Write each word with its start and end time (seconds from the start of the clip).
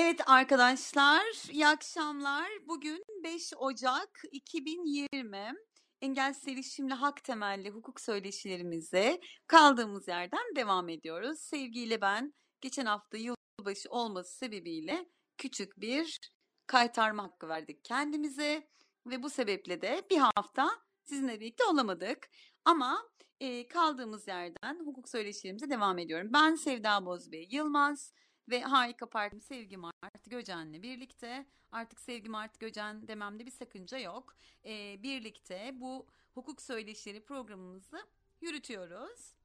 Evet 0.00 0.20
arkadaşlar, 0.26 1.50
iyi 1.52 1.66
akşamlar. 1.66 2.48
Bugün 2.68 3.04
5 3.24 3.52
Ocak 3.56 4.22
2020. 4.32 5.54
Engelsiz 6.00 6.48
erişimli 6.48 6.94
hak 6.94 7.24
temelli 7.24 7.70
hukuk 7.70 8.00
söyleşilerimize 8.00 9.20
kaldığımız 9.46 10.08
yerden 10.08 10.56
devam 10.56 10.88
ediyoruz. 10.88 11.38
Sevgiyle 11.40 12.00
ben 12.00 12.34
geçen 12.60 12.86
hafta 12.86 13.16
yılbaşı 13.16 13.90
olması 13.90 14.36
sebebiyle 14.36 15.08
küçük 15.38 15.80
bir 15.80 16.20
kaytarma 16.66 17.22
hakkı 17.22 17.48
verdik 17.48 17.84
kendimize 17.84 18.68
ve 19.06 19.22
bu 19.22 19.30
sebeple 19.30 19.82
de 19.82 20.02
bir 20.10 20.18
hafta 20.18 20.70
sizinle 21.04 21.40
birlikte 21.40 21.64
olamadık. 21.64 22.28
Ama 22.64 23.08
e, 23.40 23.68
kaldığımız 23.68 24.28
yerden 24.28 24.80
hukuk 24.84 25.08
söyleşilerimize 25.08 25.70
devam 25.70 25.98
ediyorum. 25.98 26.30
Ben 26.32 26.54
Sevda 26.54 27.06
Bozbey 27.06 27.48
Yılmaz 27.50 28.12
ve 28.48 28.62
harika 28.62 29.06
partim 29.06 29.40
Sevgi 29.40 29.76
Mart 29.76 30.30
Göcen'le 30.30 30.82
birlikte 30.82 31.46
artık 31.72 32.00
Sevgi 32.00 32.28
Mart 32.28 32.60
Göcen 32.60 33.08
dememde 33.08 33.46
bir 33.46 33.50
sakınca 33.50 33.98
yok. 33.98 34.36
E, 34.64 35.02
birlikte 35.02 35.70
bu 35.74 36.06
hukuk 36.34 36.62
söyleşileri 36.62 37.24
programımızı 37.24 38.06
yürütüyoruz. 38.40 39.37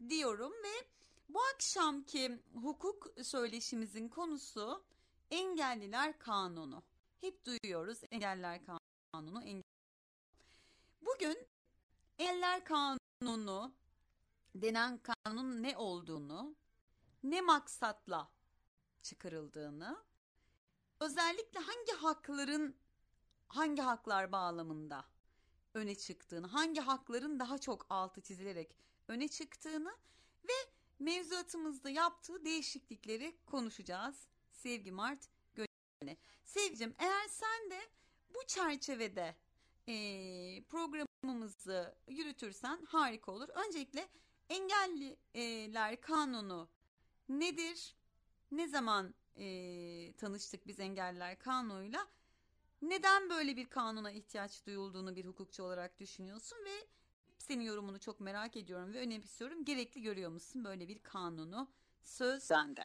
diyorum 0.09 0.51
ve 0.51 0.87
bu 1.29 1.39
akşamki 1.55 2.39
hukuk 2.53 3.07
söyleşimizin 3.23 4.09
konusu 4.09 4.83
engelliler 5.31 6.19
kanunu. 6.19 6.83
Hep 7.21 7.45
duyuyoruz 7.45 8.01
engelliler 8.11 8.65
kanunu. 8.65 8.80
Engel... 9.13 9.63
Bugün 11.01 11.47
engelliler 12.19 12.65
kanunu 12.65 13.73
denen 14.55 14.99
kanunun 15.03 15.63
ne 15.63 15.77
olduğunu, 15.77 16.55
ne 17.23 17.41
maksatla 17.41 18.31
çıkarıldığını, 19.01 20.03
özellikle 20.99 21.59
hangi 21.59 21.91
hakların 21.91 22.75
hangi 23.47 23.81
haklar 23.81 24.31
bağlamında 24.31 25.05
öne 25.73 25.95
çıktığını, 25.95 26.47
hangi 26.47 26.81
hakların 26.81 27.39
daha 27.39 27.57
çok 27.57 27.85
altı 27.89 28.21
çizilerek 28.21 28.75
öne 29.07 29.27
çıktığını 29.27 29.97
ve 30.43 30.71
mevzuatımızda 30.99 31.89
yaptığı 31.89 32.45
değişiklikleri 32.45 33.37
konuşacağız. 33.45 34.27
Sevgi 34.51 34.91
Mart 34.91 35.29
Gölene. 35.53 36.17
Sevgicim 36.43 36.95
eğer 36.99 37.27
sen 37.27 37.71
de 37.71 37.81
bu 38.35 38.47
çerçevede 38.47 39.35
e, 39.87 39.93
programımızı 40.63 41.95
yürütürsen 42.07 42.85
harika 42.85 43.31
olur. 43.31 43.49
Öncelikle 43.49 44.07
engelliler 44.49 46.01
kanunu 46.01 46.69
nedir? 47.29 47.95
Ne 48.51 48.67
zaman 48.67 49.13
e, 49.35 50.13
tanıştık 50.17 50.67
biz 50.67 50.79
engelliler 50.79 51.39
kanunuyla? 51.39 52.07
Neden 52.81 53.29
böyle 53.29 53.55
bir 53.57 53.69
kanuna 53.69 54.11
ihtiyaç 54.11 54.65
duyulduğunu 54.65 55.15
bir 55.15 55.25
hukukçu 55.25 55.63
olarak 55.63 55.99
düşünüyorsun 55.99 56.57
ve 56.65 56.87
senin 57.37 57.63
yorumunu 57.63 57.99
çok 57.99 58.19
merak 58.19 58.57
ediyorum 58.57 58.93
ve 58.93 58.99
önemsiyorum. 58.99 59.65
Gerekli 59.65 60.01
görüyor 60.01 60.31
musun 60.31 60.63
böyle 60.63 60.87
bir 60.87 60.99
kanunu? 60.99 61.67
Söz 62.03 62.43
sende. 62.43 62.83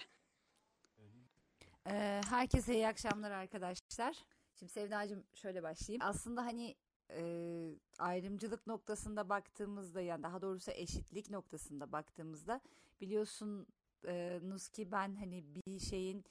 Ee, 1.87 2.21
herkese 2.29 2.75
iyi 2.75 2.89
akşamlar 2.89 3.31
arkadaşlar. 3.31 4.25
Şimdi 4.59 4.73
Sevdacığım 4.73 5.25
şöyle 5.35 5.63
başlayayım. 5.63 6.03
Aslında 6.05 6.45
hani 6.45 6.75
e, 7.11 7.75
ayrımcılık 7.99 8.67
noktasında 8.67 9.29
baktığımızda 9.29 10.01
yani 10.01 10.23
daha 10.23 10.43
doğrusu 10.43 10.71
eşitlik 10.71 11.31
noktasında 11.31 11.93
baktığımızda 11.93 12.61
biliyorsun 13.01 13.67
e, 14.07 14.41
Nuski 14.43 14.93
ben 14.93 15.15
hani 15.15 15.45
bir 15.55 15.79
şeyin 15.79 16.25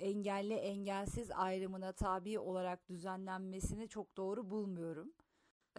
engelli 0.00 0.54
engelsiz 0.54 1.30
ayrımına 1.30 1.92
tabi 1.92 2.38
olarak 2.38 2.88
düzenlenmesini 2.88 3.88
çok 3.88 4.16
doğru 4.16 4.50
bulmuyorum. 4.50 5.12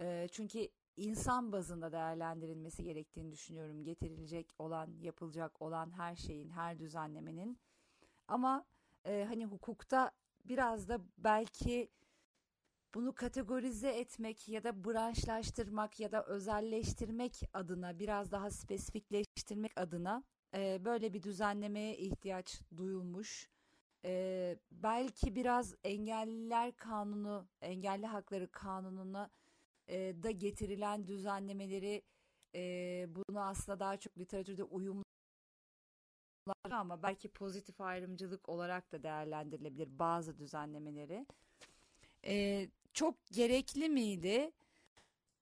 E, 0.00 0.28
çünkü 0.32 0.68
insan 0.96 1.52
bazında 1.52 1.92
değerlendirilmesi 1.92 2.84
gerektiğini 2.84 3.32
düşünüyorum. 3.32 3.84
Getirilecek 3.84 4.54
olan, 4.58 4.90
yapılacak 5.00 5.62
olan 5.62 5.90
her 5.90 6.16
şeyin, 6.16 6.50
her 6.50 6.78
düzenlemenin. 6.78 7.58
Ama 8.28 8.64
e, 9.04 9.24
hani 9.28 9.46
hukukta 9.46 10.12
biraz 10.48 10.88
da 10.88 11.00
belki 11.18 11.90
bunu 12.94 13.14
kategorize 13.14 13.88
etmek 13.88 14.48
ya 14.48 14.64
da 14.64 14.84
branşlaştırmak 14.84 16.00
ya 16.00 16.12
da 16.12 16.24
özelleştirmek 16.26 17.40
adına 17.52 17.98
biraz 17.98 18.32
daha 18.32 18.50
spesifikleştirmek 18.50 19.72
adına 19.76 20.24
e, 20.54 20.84
böyle 20.84 21.12
bir 21.12 21.22
düzenlemeye 21.22 21.96
ihtiyaç 21.96 22.60
duyulmuş. 22.76 23.48
E, 24.04 24.56
belki 24.70 25.34
biraz 25.36 25.74
engelliler 25.84 26.76
kanunu, 26.76 27.48
engelli 27.60 28.06
hakları 28.06 28.50
kanununa 28.50 29.30
e, 29.88 30.22
da 30.22 30.30
getirilen 30.30 31.06
düzenlemeleri 31.06 32.02
e, 32.54 32.60
bunu 33.08 33.40
aslında 33.40 33.80
daha 33.80 33.96
çok 33.96 34.18
literatürde 34.18 34.64
uyumlu 36.64 36.80
ama 36.80 37.02
belki 37.02 37.28
pozitif 37.28 37.80
ayrımcılık 37.80 38.48
olarak 38.48 38.92
da 38.92 39.02
değerlendirilebilir 39.02 39.98
bazı 39.98 40.38
düzenlemeleri. 40.38 41.26
E, 42.26 42.68
çok 42.92 43.26
gerekli 43.26 43.88
miydi? 43.88 44.50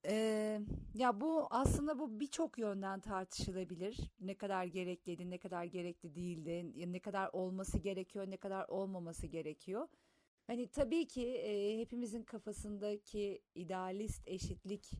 Ee, 0.05 0.59
ya 0.93 1.21
bu 1.21 1.47
aslında 1.49 1.99
bu 1.99 2.19
birçok 2.19 2.57
yönden 2.57 2.99
tartışılabilir. 2.99 3.97
Ne 4.19 4.33
kadar 4.33 4.65
gerekliydi, 4.65 5.29
ne 5.29 5.37
kadar 5.37 5.63
gerekli 5.63 6.15
değildi, 6.15 6.91
ne 6.93 6.99
kadar 6.99 7.29
olması 7.33 7.77
gerekiyor, 7.77 8.29
ne 8.29 8.37
kadar 8.37 8.67
olmaması 8.67 9.27
gerekiyor. 9.27 9.87
Hani 10.47 10.67
tabii 10.67 11.07
ki 11.07 11.27
e, 11.27 11.79
hepimizin 11.79 12.23
kafasındaki 12.23 13.41
idealist 13.55 14.27
eşitlik 14.27 14.91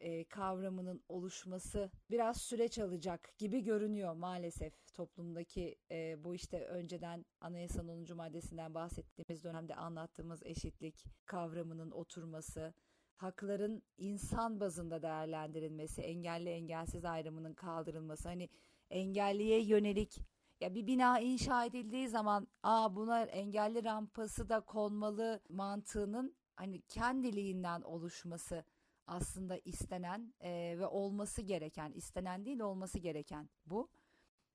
e, 0.00 0.24
kavramının 0.24 1.02
oluşması 1.08 1.90
biraz 2.10 2.40
süreç 2.40 2.78
alacak 2.78 3.38
gibi 3.38 3.60
görünüyor 3.60 4.14
maalesef 4.14 4.94
toplumdaki 4.94 5.76
e, 5.90 6.24
bu 6.24 6.34
işte 6.34 6.66
önceden 6.66 7.24
anayasanın 7.40 8.06
10. 8.06 8.16
maddesinden 8.16 8.74
bahsettiğimiz 8.74 9.44
dönemde 9.44 9.74
anlattığımız 9.74 10.42
eşitlik 10.42 11.04
kavramının 11.26 11.90
oturması, 11.90 12.74
hakların 13.16 13.82
insan 13.98 14.60
bazında 14.60 15.02
değerlendirilmesi, 15.02 16.02
engelli 16.02 16.48
engelsiz 16.48 17.04
ayrımının 17.04 17.54
kaldırılması, 17.54 18.28
hani 18.28 18.48
engelliye 18.90 19.62
yönelik 19.62 20.18
ya 20.60 20.74
bir 20.74 20.86
bina 20.86 21.20
inşa 21.20 21.64
edildiği 21.64 22.08
zaman 22.08 22.48
aa 22.62 22.96
buna 22.96 23.22
engelli 23.22 23.84
rampası 23.84 24.48
da 24.48 24.60
konmalı 24.60 25.40
mantığının 25.48 26.36
hani 26.56 26.80
kendiliğinden 26.80 27.82
oluşması 27.82 28.64
aslında 29.08 29.58
istenen 29.64 30.34
e, 30.40 30.50
ve 30.78 30.86
olması 30.86 31.42
gereken, 31.42 31.92
istenen 31.92 32.44
değil 32.44 32.60
olması 32.60 32.98
gereken 32.98 33.48
bu. 33.66 33.88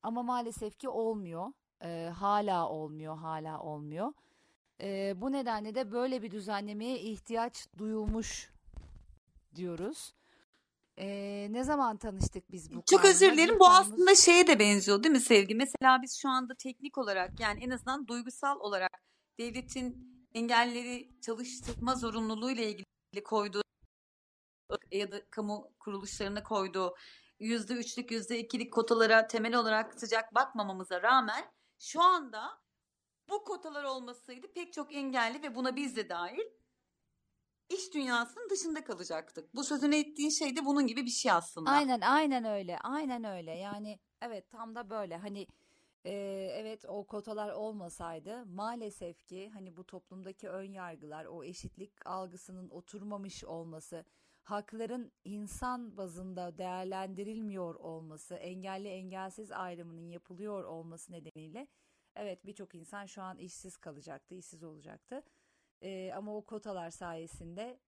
Ama 0.03 0.24
maalesef 0.24 0.80
ki 0.80 0.90
olmuyor. 0.90 1.52
E, 1.81 2.09
hala 2.16 2.69
olmuyor, 2.69 3.18
hala 3.18 3.59
olmuyor. 3.59 4.14
E, 4.81 5.22
bu 5.22 5.31
nedenle 5.31 5.75
de 5.75 5.91
böyle 5.91 6.22
bir 6.22 6.31
düzenlemeye 6.31 7.00
ihtiyaç 7.00 7.68
duyulmuş 7.78 8.53
diyoruz. 9.56 10.14
Ee, 10.97 11.47
ne 11.52 11.64
zaman 11.64 11.97
tanıştık 11.97 12.52
biz 12.52 12.75
bu 12.75 12.84
Çok 12.90 13.06
özür 13.06 13.34
dilerim. 13.34 13.59
Bu 13.59 13.67
aslında 13.67 14.16
şeye 14.16 14.47
de 14.47 14.59
benziyor 14.59 15.03
değil 15.03 15.14
mi 15.14 15.20
Sevgi? 15.20 15.56
Mesela 15.56 16.02
biz 16.02 16.17
şu 16.22 16.29
anda 16.29 16.56
teknik 16.56 16.97
olarak 16.97 17.40
yani 17.40 17.64
en 17.64 17.70
azından 17.70 18.08
duygusal 18.08 18.59
olarak 18.59 19.02
devletin 19.40 20.14
engelleri 20.34 21.09
çalıştırma 21.22 21.96
zorunluluğuyla 21.96 22.64
ilgili 22.64 23.23
koyduğu 23.23 23.62
ya 24.97 25.11
da 25.11 25.29
kamu 25.29 25.72
kuruluşlarına 25.79 26.43
koyduğu 26.43 26.95
yüzde 27.40 27.73
üçlük 27.73 28.11
yüzde 28.11 28.40
ikilik 28.40 28.73
kotalara 28.73 29.28
temel 29.28 29.55
olarak 29.55 29.99
sıcak 29.99 30.35
bakmamamıza 30.35 31.01
rağmen 31.01 31.45
şu 31.79 32.01
anda 32.01 32.63
bu 33.29 33.43
kotalar 33.43 33.84
olmasaydı 33.84 34.47
pek 34.53 34.73
çok 34.73 34.95
engelli 34.95 35.43
ve 35.43 35.55
buna 35.55 35.75
biz 35.75 35.95
de 35.95 36.09
dahil 36.09 36.45
iş 37.69 37.93
dünyasının 37.93 38.49
dışında 38.49 38.84
kalacaktık. 38.84 39.55
Bu 39.55 39.63
sözünü 39.63 39.95
ettiğin 39.95 40.29
şey 40.29 40.55
de 40.55 40.66
bunun 40.66 40.87
gibi 40.87 41.05
bir 41.05 41.11
şey 41.11 41.31
aslında. 41.31 41.69
Aynen 41.69 42.01
aynen 42.01 42.46
öyle 42.46 42.79
aynen 42.79 43.23
öyle 43.23 43.51
yani 43.51 43.99
evet 44.22 44.49
tam 44.51 44.75
da 44.75 44.89
böyle 44.89 45.17
hani 45.17 45.47
e, 46.05 46.11
evet 46.53 46.85
o 46.87 47.07
kotalar 47.07 47.49
olmasaydı 47.49 48.46
maalesef 48.46 49.25
ki 49.25 49.49
hani 49.53 49.78
bu 49.78 49.84
toplumdaki 49.84 50.49
ön 50.49 50.72
yargılar 50.72 51.25
o 51.25 51.43
eşitlik 51.43 52.07
algısının 52.07 52.69
oturmamış 52.69 53.43
olması 53.43 54.05
hakların 54.43 55.11
insan 55.23 55.97
bazında 55.97 56.57
değerlendirilmiyor 56.57 57.75
olması, 57.75 58.35
engelli 58.35 58.87
engelsiz 58.87 59.51
ayrımının 59.51 60.09
yapılıyor 60.09 60.63
olması 60.63 61.11
nedeniyle 61.11 61.67
evet 62.16 62.45
birçok 62.45 62.75
insan 62.75 63.05
şu 63.05 63.22
an 63.22 63.37
işsiz 63.37 63.78
kalacaktı, 63.78 64.35
işsiz 64.35 64.63
olacaktı. 64.63 65.23
Ee, 65.81 66.11
ama 66.16 66.35
o 66.35 66.45
kotalar 66.45 66.90
sayesinde 66.90 67.79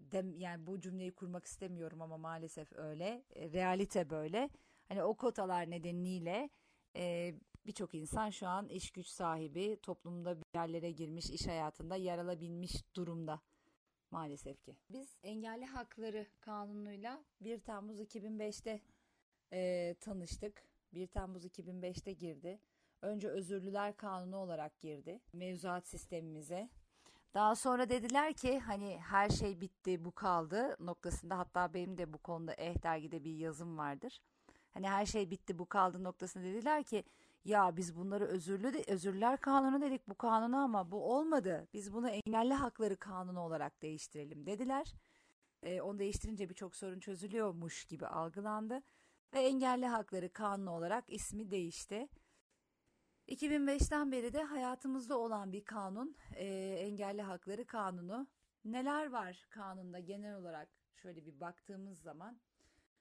dem, 0.00 0.38
yani 0.38 0.66
bu 0.66 0.80
cümleyi 0.80 1.14
kurmak 1.14 1.46
istemiyorum 1.46 2.02
ama 2.02 2.18
maalesef 2.18 2.72
öyle. 2.72 3.24
E, 3.30 3.52
realite 3.52 4.10
böyle. 4.10 4.50
Hani 4.88 5.02
o 5.02 5.14
kotalar 5.14 5.70
nedeniyle 5.70 6.50
e, 6.96 7.34
birçok 7.66 7.94
insan 7.94 8.30
şu 8.30 8.46
an 8.48 8.68
iş 8.68 8.90
güç 8.90 9.06
sahibi, 9.06 9.78
toplumda 9.82 10.38
bir 10.38 10.44
yerlere 10.54 10.90
girmiş, 10.90 11.30
iş 11.30 11.46
hayatında 11.46 11.96
yer 11.96 12.18
alabilmiş 12.18 12.96
durumda 12.96 13.40
maalesef 14.14 14.62
ki. 14.62 14.76
Biz 14.90 15.16
engelli 15.22 15.64
hakları 15.64 16.26
kanunuyla 16.40 17.24
1 17.40 17.58
Temmuz 17.58 18.00
2005'te 18.00 18.80
e, 19.52 19.94
tanıştık. 20.00 20.62
1 20.92 21.06
Temmuz 21.06 21.44
2005'te 21.44 22.12
girdi. 22.12 22.58
Önce 23.02 23.28
özürlüler 23.28 23.96
kanunu 23.96 24.36
olarak 24.36 24.80
girdi 24.80 25.20
mevzuat 25.32 25.86
sistemimize. 25.86 26.68
Daha 27.34 27.56
sonra 27.56 27.88
dediler 27.88 28.34
ki 28.34 28.58
hani 28.58 28.98
her 28.98 29.28
şey 29.28 29.60
bitti 29.60 30.04
bu 30.04 30.12
kaldı 30.12 30.76
noktasında 30.80 31.38
hatta 31.38 31.74
benim 31.74 31.98
de 31.98 32.12
bu 32.12 32.18
konuda 32.18 32.52
Eh 32.52 32.82
dergide 32.82 33.24
bir 33.24 33.36
yazım 33.36 33.78
vardır. 33.78 34.20
Hani 34.74 34.88
her 34.88 35.06
şey 35.06 35.30
bitti 35.30 35.58
bu 35.58 35.66
kaldı 35.66 36.04
noktasında 36.04 36.44
dediler 36.44 36.84
ki 36.84 37.04
ya 37.44 37.76
biz 37.76 37.96
bunları 37.96 38.24
özürlü 38.24 38.74
de, 38.74 38.84
özürler 38.86 39.40
kanunu 39.40 39.80
dedik 39.80 40.08
bu 40.08 40.14
kanunu 40.14 40.56
ama 40.56 40.90
bu 40.90 41.14
olmadı. 41.16 41.68
Biz 41.74 41.92
bunu 41.92 42.08
engelli 42.08 42.54
hakları 42.54 42.96
kanunu 42.96 43.40
olarak 43.40 43.82
değiştirelim 43.82 44.46
dediler. 44.46 44.94
Ee, 45.62 45.80
onu 45.80 45.98
değiştirince 45.98 46.48
birçok 46.48 46.76
sorun 46.76 47.00
çözülüyormuş 47.00 47.84
gibi 47.84 48.06
algılandı. 48.06 48.82
Ve 49.34 49.40
engelli 49.40 49.86
hakları 49.86 50.32
kanunu 50.32 50.70
olarak 50.70 51.04
ismi 51.08 51.50
değişti. 51.50 52.08
2005'ten 53.28 54.12
beri 54.12 54.32
de 54.32 54.42
hayatımızda 54.42 55.18
olan 55.18 55.52
bir 55.52 55.64
kanun, 55.64 56.16
e, 56.34 56.46
engelli 56.78 57.22
hakları 57.22 57.66
kanunu. 57.66 58.26
Neler 58.64 59.06
var 59.10 59.46
kanunda 59.50 60.00
genel 60.00 60.36
olarak 60.36 60.68
şöyle 60.94 61.26
bir 61.26 61.40
baktığımız 61.40 62.00
zaman 62.00 62.40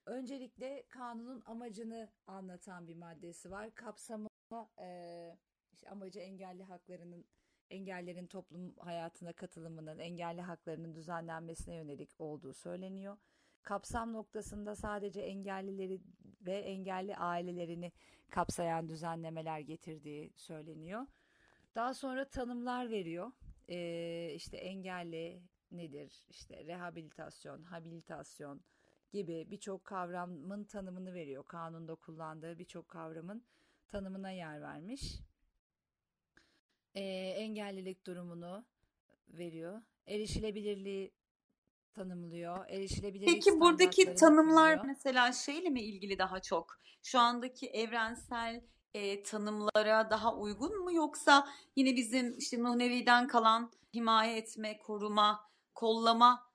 Öncelikle 0.06 0.84
kanunun 0.90 1.44
amacını 1.46 2.12
anlatan 2.28 2.88
bir 2.88 2.96
maddesi 2.96 3.52
var. 3.52 3.76
Kapsamı 3.76 4.30
e, 4.80 5.38
işte 5.72 5.90
amacı 5.90 6.20
engelli 6.20 6.64
haklarının 6.64 7.26
engellerin 7.70 8.28
toplum 8.28 8.76
hayatına 8.78 9.34
katılımının, 9.34 10.00
engelli 10.00 10.42
haklarının 10.42 10.96
düzenlenmesine 10.96 11.76
yönelik 11.76 12.10
olduğu 12.20 12.54
söyleniyor. 12.54 13.18
Kapsam 13.64 14.14
noktasında 14.14 14.76
sadece 14.76 15.22
engellileri 15.22 16.02
ve 16.42 16.58
engelli 16.58 17.16
ailelerini 17.16 17.92
kapsayan 18.30 18.90
düzenlemeler 18.90 19.60
getirdiği 19.60 20.32
söyleniyor. 20.36 21.08
Daha 21.76 21.94
sonra 21.94 22.30
tanımlar 22.30 22.90
veriyor. 22.90 23.32
Ee, 23.70 24.32
işte 24.36 24.58
engelli 24.58 25.44
nedir? 25.72 26.26
İşte 26.30 26.66
rehabilitasyon, 26.66 27.64
habilitasyon, 27.64 28.62
gibi 29.12 29.48
birçok 29.52 29.84
kavramın 29.84 30.64
tanımını 30.64 31.14
veriyor. 31.14 31.44
Kanunda 31.46 31.96
kullandığı 31.96 32.60
birçok 32.60 32.88
kavramın 32.88 33.44
tanımına 33.94 34.32
yer 34.32 34.62
vermiş. 34.62 35.20
E, 36.96 37.04
engellilik 37.38 38.06
durumunu 38.06 38.66
veriyor. 39.28 39.82
Erişilebilirliği 40.08 41.14
tanımlıyor. 41.94 42.70
Erişilebilirlik 42.70 43.34
Peki 43.34 43.60
buradaki 43.60 44.16
tanımlar 44.16 44.56
tanımlıyor. 44.56 44.86
mesela 44.86 45.32
şeyle 45.32 45.70
mi 45.70 45.82
ilgili 45.82 46.20
daha 46.20 46.40
çok? 46.42 46.78
Şu 47.04 47.20
andaki 47.20 47.70
evrensel 47.70 48.62
e, 48.94 49.24
tanımlara 49.24 50.10
daha 50.10 50.36
uygun 50.36 50.84
mu 50.84 50.94
yoksa 50.94 51.48
yine 51.76 51.96
bizim 51.96 52.38
işte 52.38 52.64
Nuh 52.64 53.28
kalan 53.28 53.72
himaye 53.94 54.38
etme, 54.38 54.78
koruma, 54.78 55.50
kollama 55.74 56.52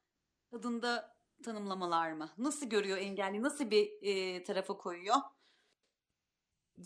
adında 0.53 1.17
tanımlamalar 1.45 2.13
mı? 2.13 2.31
Nasıl 2.39 2.67
görüyor 2.67 2.99
engelli? 2.99 3.43
Nasıl 3.43 3.71
bir 3.71 3.91
e, 4.03 4.45
tarafa 4.45 4.77
koyuyor? 4.77 5.17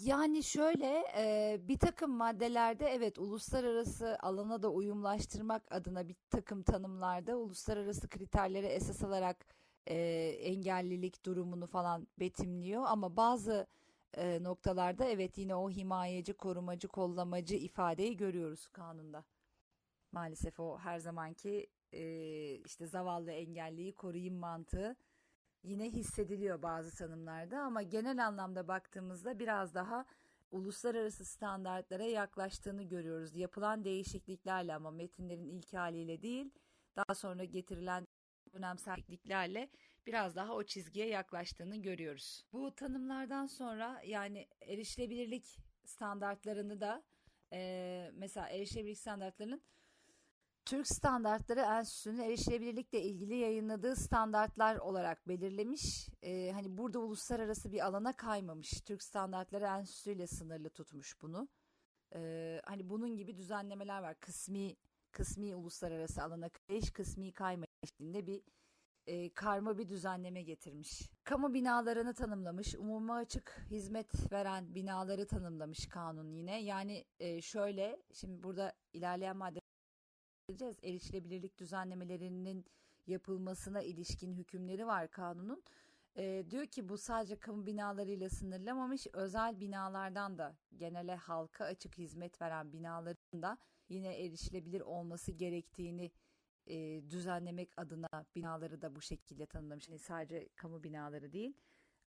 Yani 0.00 0.42
şöyle 0.42 1.04
e, 1.16 1.58
bir 1.68 1.78
takım 1.78 2.10
maddelerde 2.10 2.86
evet 2.86 3.18
uluslararası 3.18 4.18
alana 4.22 4.62
da 4.62 4.68
uyumlaştırmak 4.68 5.62
adına 5.70 6.08
bir 6.08 6.16
takım 6.30 6.62
tanımlarda 6.62 7.36
uluslararası 7.36 8.08
kriterlere 8.08 8.66
esas 8.66 9.04
alarak 9.04 9.46
e, 9.86 9.96
engellilik 10.40 11.24
durumunu 11.24 11.66
falan 11.66 12.06
betimliyor 12.18 12.82
ama 12.86 13.16
bazı 13.16 13.66
e, 14.14 14.42
noktalarda 14.42 15.04
evet 15.04 15.38
yine 15.38 15.54
o 15.54 15.70
himayeci, 15.70 16.32
korumacı, 16.32 16.88
kollamacı 16.88 17.56
ifadeyi 17.56 18.16
görüyoruz 18.16 18.66
kanunda. 18.66 19.24
Maalesef 20.12 20.60
o 20.60 20.78
her 20.78 20.98
zamanki 20.98 21.66
e, 21.92 22.02
işte 22.54 22.86
zavallı 22.86 23.32
engelliyi 23.32 23.92
koruyayım 23.92 24.36
mantığı 24.36 24.96
yine 25.62 25.90
hissediliyor 25.90 26.62
bazı 26.62 26.96
tanımlarda 26.96 27.60
ama 27.60 27.82
genel 27.82 28.26
anlamda 28.26 28.68
baktığımızda 28.68 29.38
biraz 29.38 29.74
daha 29.74 30.06
uluslararası 30.50 31.24
standartlara 31.24 32.04
yaklaştığını 32.04 32.82
görüyoruz. 32.82 33.36
Yapılan 33.36 33.84
değişikliklerle 33.84 34.74
ama 34.74 34.90
metinlerin 34.90 35.48
ilk 35.48 35.72
haliyle 35.72 36.22
değil 36.22 36.50
daha 36.96 37.14
sonra 37.14 37.44
getirilen 37.44 38.06
önemselliklerle 38.52 39.68
biraz 40.06 40.36
daha 40.36 40.54
o 40.54 40.62
çizgiye 40.62 41.08
yaklaştığını 41.08 41.76
görüyoruz. 41.76 42.44
Bu 42.52 42.74
tanımlardan 42.74 43.46
sonra 43.46 44.02
yani 44.06 44.48
erişilebilirlik 44.60 45.58
standartlarını 45.84 46.80
da 46.80 47.02
e, 47.52 48.10
mesela 48.14 48.48
erişilebilirlik 48.48 48.98
standartlarının 48.98 49.62
Türk 50.64 50.86
Standartları 50.88 51.60
Enstitüsü'nün 51.60 52.18
erişilebilirlikle 52.18 53.02
ilgili 53.02 53.34
yayınladığı 53.34 53.96
standartlar 53.96 54.76
olarak 54.76 55.28
belirlemiş. 55.28 56.08
Ee, 56.22 56.50
hani 56.54 56.78
burada 56.78 56.98
uluslararası 56.98 57.72
bir 57.72 57.86
alana 57.86 58.16
kaymamış. 58.16 58.70
Türk 58.70 59.02
Standartları 59.02 59.64
Enstitüsü 59.64 60.12
ile 60.12 60.26
sınırlı 60.26 60.70
tutmuş 60.70 61.22
bunu. 61.22 61.48
Ee, 62.14 62.60
hani 62.64 62.90
bunun 62.90 63.16
gibi 63.16 63.36
düzenlemeler 63.36 64.02
var. 64.02 64.20
Kısmi 64.20 64.76
kısmi 65.12 65.54
uluslararası 65.54 66.22
alana 66.22 66.48
kayış, 66.48 66.92
kısmi 66.92 67.32
kayma 67.32 67.64
şeklinde 67.84 68.26
bir 68.26 68.42
e, 69.06 69.32
karma 69.34 69.78
bir 69.78 69.88
düzenleme 69.88 70.42
getirmiş. 70.42 71.10
Kamu 71.24 71.54
binalarını 71.54 72.14
tanımlamış, 72.14 72.74
umuma 72.74 73.16
açık 73.16 73.66
hizmet 73.70 74.32
veren 74.32 74.74
binaları 74.74 75.26
tanımlamış 75.26 75.88
kanun 75.88 76.30
yine. 76.30 76.62
Yani 76.62 77.04
e, 77.20 77.42
şöyle, 77.42 78.02
şimdi 78.12 78.42
burada 78.42 78.72
ilerleyen 78.92 79.36
madde 79.36 79.61
edeceğiz. 80.52 80.76
Erişilebilirlik 80.82 81.58
düzenlemelerinin 81.58 82.64
yapılmasına 83.06 83.82
ilişkin 83.82 84.32
hükümleri 84.32 84.86
var 84.86 85.10
kanunun. 85.10 85.62
E, 86.16 86.44
diyor 86.50 86.66
ki 86.66 86.88
bu 86.88 86.98
sadece 86.98 87.36
kamu 87.36 87.66
binalarıyla 87.66 88.30
sınırlamamış 88.30 89.06
özel 89.12 89.60
binalardan 89.60 90.38
da 90.38 90.56
genele 90.76 91.14
halka 91.14 91.64
açık 91.64 91.98
hizmet 91.98 92.42
veren 92.42 92.72
binaların 92.72 93.42
da 93.42 93.58
yine 93.88 94.24
erişilebilir 94.24 94.80
olması 94.80 95.32
gerektiğini 95.32 96.10
e, 96.66 97.10
düzenlemek 97.10 97.70
adına 97.76 98.24
binaları 98.34 98.82
da 98.82 98.96
bu 98.96 99.00
şekilde 99.00 99.46
tanımlamış. 99.46 99.88
Yani 99.88 99.98
sadece 99.98 100.48
kamu 100.56 100.82
binaları 100.82 101.32
değil 101.32 101.54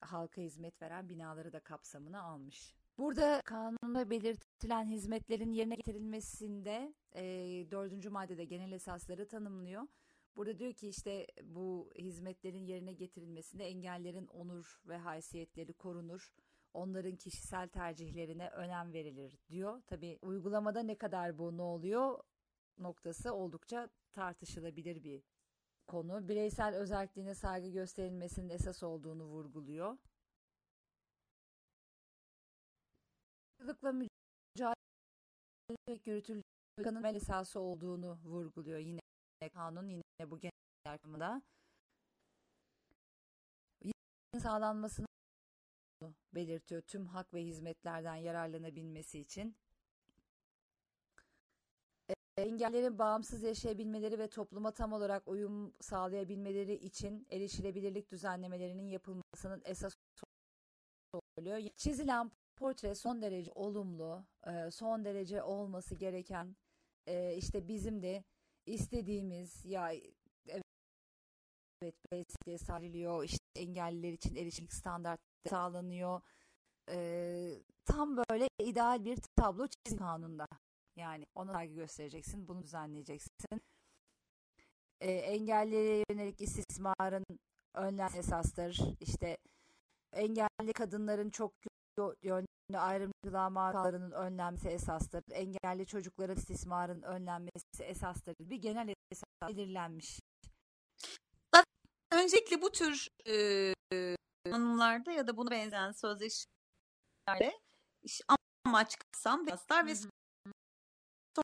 halka 0.02 0.42
hizmet 0.42 0.82
veren 0.82 1.10
binaları 1.10 1.54
da 1.54 1.60
kapsamına 1.60 2.22
almış. 2.22 2.76
Burada 2.98 3.42
kanunda 3.46 4.10
belirtilen 4.10 4.86
hizmetlerin 4.86 5.52
yerine 5.52 5.76
getirilmesinde 5.76 6.94
dördüncü 7.72 8.10
maddede 8.10 8.46
genel 8.46 8.72
esasları 8.72 9.28
tanımlıyor. 9.28 9.82
Burada 10.36 10.60
diyor 10.60 10.74
ki 10.74 10.88
işte 10.88 11.28
bu 11.44 11.90
hizmetlerin 11.98 12.66
yerine 12.66 12.94
getirilmesinde 12.94 13.66
engellerin 13.66 14.28
onur 14.28 14.82
ve 14.88 14.98
haysiyetleri 14.98 15.74
korunur. 15.74 16.34
Onların 16.74 17.16
kişisel 17.16 17.68
tercihlerine 17.68 18.50
önem 18.50 18.94
verilir 18.94 19.38
diyor. 19.50 19.82
Tabi 19.82 20.20
uygulamada 20.22 20.84
ne 20.84 20.96
kadar 20.96 21.38
bu 21.38 21.58
ne 21.58 21.62
oluyor 21.62 22.20
noktası 22.78 23.34
oldukça 23.34 23.90
tartışılabilir 24.12 25.04
bir 25.04 25.24
konu. 25.88 26.28
Bireysel 26.28 26.76
özelliğine 26.76 27.36
saygı 27.36 27.70
gösterilmesinin 27.70 28.50
esas 28.50 28.84
olduğunu 28.84 29.24
vurguluyor. 29.24 29.98
Haksızlıkla 33.64 33.92
mücadele 33.92 34.76
yürütülüyor 36.06 36.44
temel 36.84 37.16
esası 37.16 37.60
olduğunu 37.60 38.20
vurguluyor 38.24 38.80
yine 38.80 39.00
kanun 39.54 39.90
yine 39.90 40.32
bu 40.32 40.40
genel 40.40 40.52
yargımda. 40.86 41.42
sağlanmasını 44.40 45.08
belirtiyor 46.36 46.82
tüm 46.82 47.06
hak 47.08 47.34
ve 47.34 47.44
hizmetlerden 47.44 48.16
yararlanabilmesi 48.16 49.20
için. 49.20 49.56
engellerin 52.38 53.00
bağımsız 53.00 53.44
yaşayabilmeleri 53.44 54.20
ve 54.20 54.30
topluma 54.30 54.72
tam 54.74 54.94
olarak 54.94 55.28
uyum 55.28 55.74
sağlayabilmeleri 55.82 56.74
için 56.74 57.28
erişilebilirlik 57.32 58.12
düzenlemelerinin 58.12 58.88
yapılmasının 58.88 59.62
esas 59.66 59.94
oluyor. 61.38 61.70
Çizilen 61.76 62.32
portre 62.64 62.96
son 62.96 63.22
derece 63.22 63.52
olumlu, 63.56 64.26
e, 64.48 64.72
son 64.72 65.06
derece 65.06 65.44
olması 65.44 65.96
gereken, 65.96 66.56
e, 67.08 67.36
işte 67.36 67.68
bizim 67.68 68.02
de 68.02 68.24
istediğimiz 68.66 69.66
ya 69.66 69.92
evet 71.82 71.96
belediye 72.12 72.58
sağlanıyor, 72.58 73.24
işte 73.24 73.46
engelliler 73.56 74.14
için 74.14 74.36
erişimlik 74.36 74.74
standart 74.74 75.20
sağlanıyor. 75.50 76.22
E, 76.90 76.98
tam 77.86 78.18
böyle 78.18 78.48
ideal 78.60 79.06
bir 79.06 79.18
tablo 79.36 79.68
çizim 79.68 80.00
kanunda. 80.00 80.48
Yani 80.96 81.26
ona 81.36 81.52
saygı 81.54 81.74
göstereceksin, 81.76 82.48
bunu 82.48 82.64
düzenleyeceksin. 82.64 83.62
Engellilere 85.02 86.04
yönelik 86.10 86.42
istismarın 86.42 87.26
önlenmesi 87.76 88.18
esastır. 88.18 88.80
İşte 89.00 89.38
engelli 90.14 90.74
kadınların 90.74 91.30
çok 91.30 91.54
yönlü 92.24 92.53
ayrımcılığa 92.74 93.50
maruz 93.50 94.12
önlenmesi 94.14 94.70
esastır. 94.70 95.24
Engelli 95.32 95.86
çocukların 95.86 96.38
istismarın 96.38 97.02
önlenmesi 97.02 97.84
esastır. 97.84 98.36
Bir 98.40 98.56
genel 98.56 98.94
esas 99.12 99.50
belirlenmiş. 99.50 100.20
Öncelikle 102.12 102.62
bu 102.62 102.72
tür 102.72 103.08
e, 103.28 103.34
ya 105.12 105.28
da 105.28 105.38
buna 105.38 105.52
benzeyen 105.52 105.92
sözleşmelerde 105.92 107.60
amaç 108.66 108.96
kapsam 108.98 109.48
ve 109.48 109.54
aslar 109.54 109.86
ve 109.86 109.96
son 109.96 110.12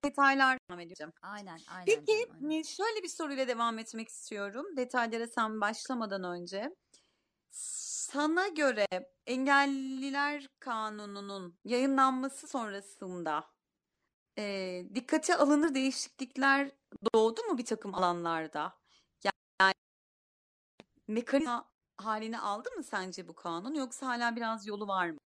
detaylar 0.06 0.58
devam 0.70 0.80
edeceğim. 0.80 1.14
Aynen, 1.22 1.60
aynen. 1.70 1.86
Peki 1.86 2.28
aynen. 2.42 2.62
şöyle 2.62 3.04
bir 3.04 3.08
soruyla 3.08 3.48
devam 3.48 3.80
etmek 3.80 4.10
istiyorum. 4.10 4.78
Detaylara 4.78 5.28
sen 5.28 5.62
başlamadan 5.62 6.24
önce. 6.24 6.76
Sana 7.52 8.48
göre 8.48 8.88
Engelliler 9.26 10.50
Kanunu'nun 10.60 11.60
yayınlanması 11.66 12.48
sonrasında 12.48 13.46
e, 14.38 14.84
dikkate 14.96 15.36
alınır 15.36 15.76
değişiklikler 15.76 16.72
doğdu 17.14 17.42
mu 17.44 17.58
bir 17.58 17.66
takım 17.66 17.96
alanlarda? 17.96 18.74
Yani 19.24 19.74
mekanizma 21.08 21.70
halini 21.98 22.40
aldı 22.40 22.70
mı 22.72 22.84
sence 22.84 23.28
bu 23.28 23.36
kanun 23.36 23.74
yoksa 23.74 24.08
hala 24.08 24.36
biraz 24.36 24.68
yolu 24.68 24.88
var 24.88 25.10
mı? 25.10 25.20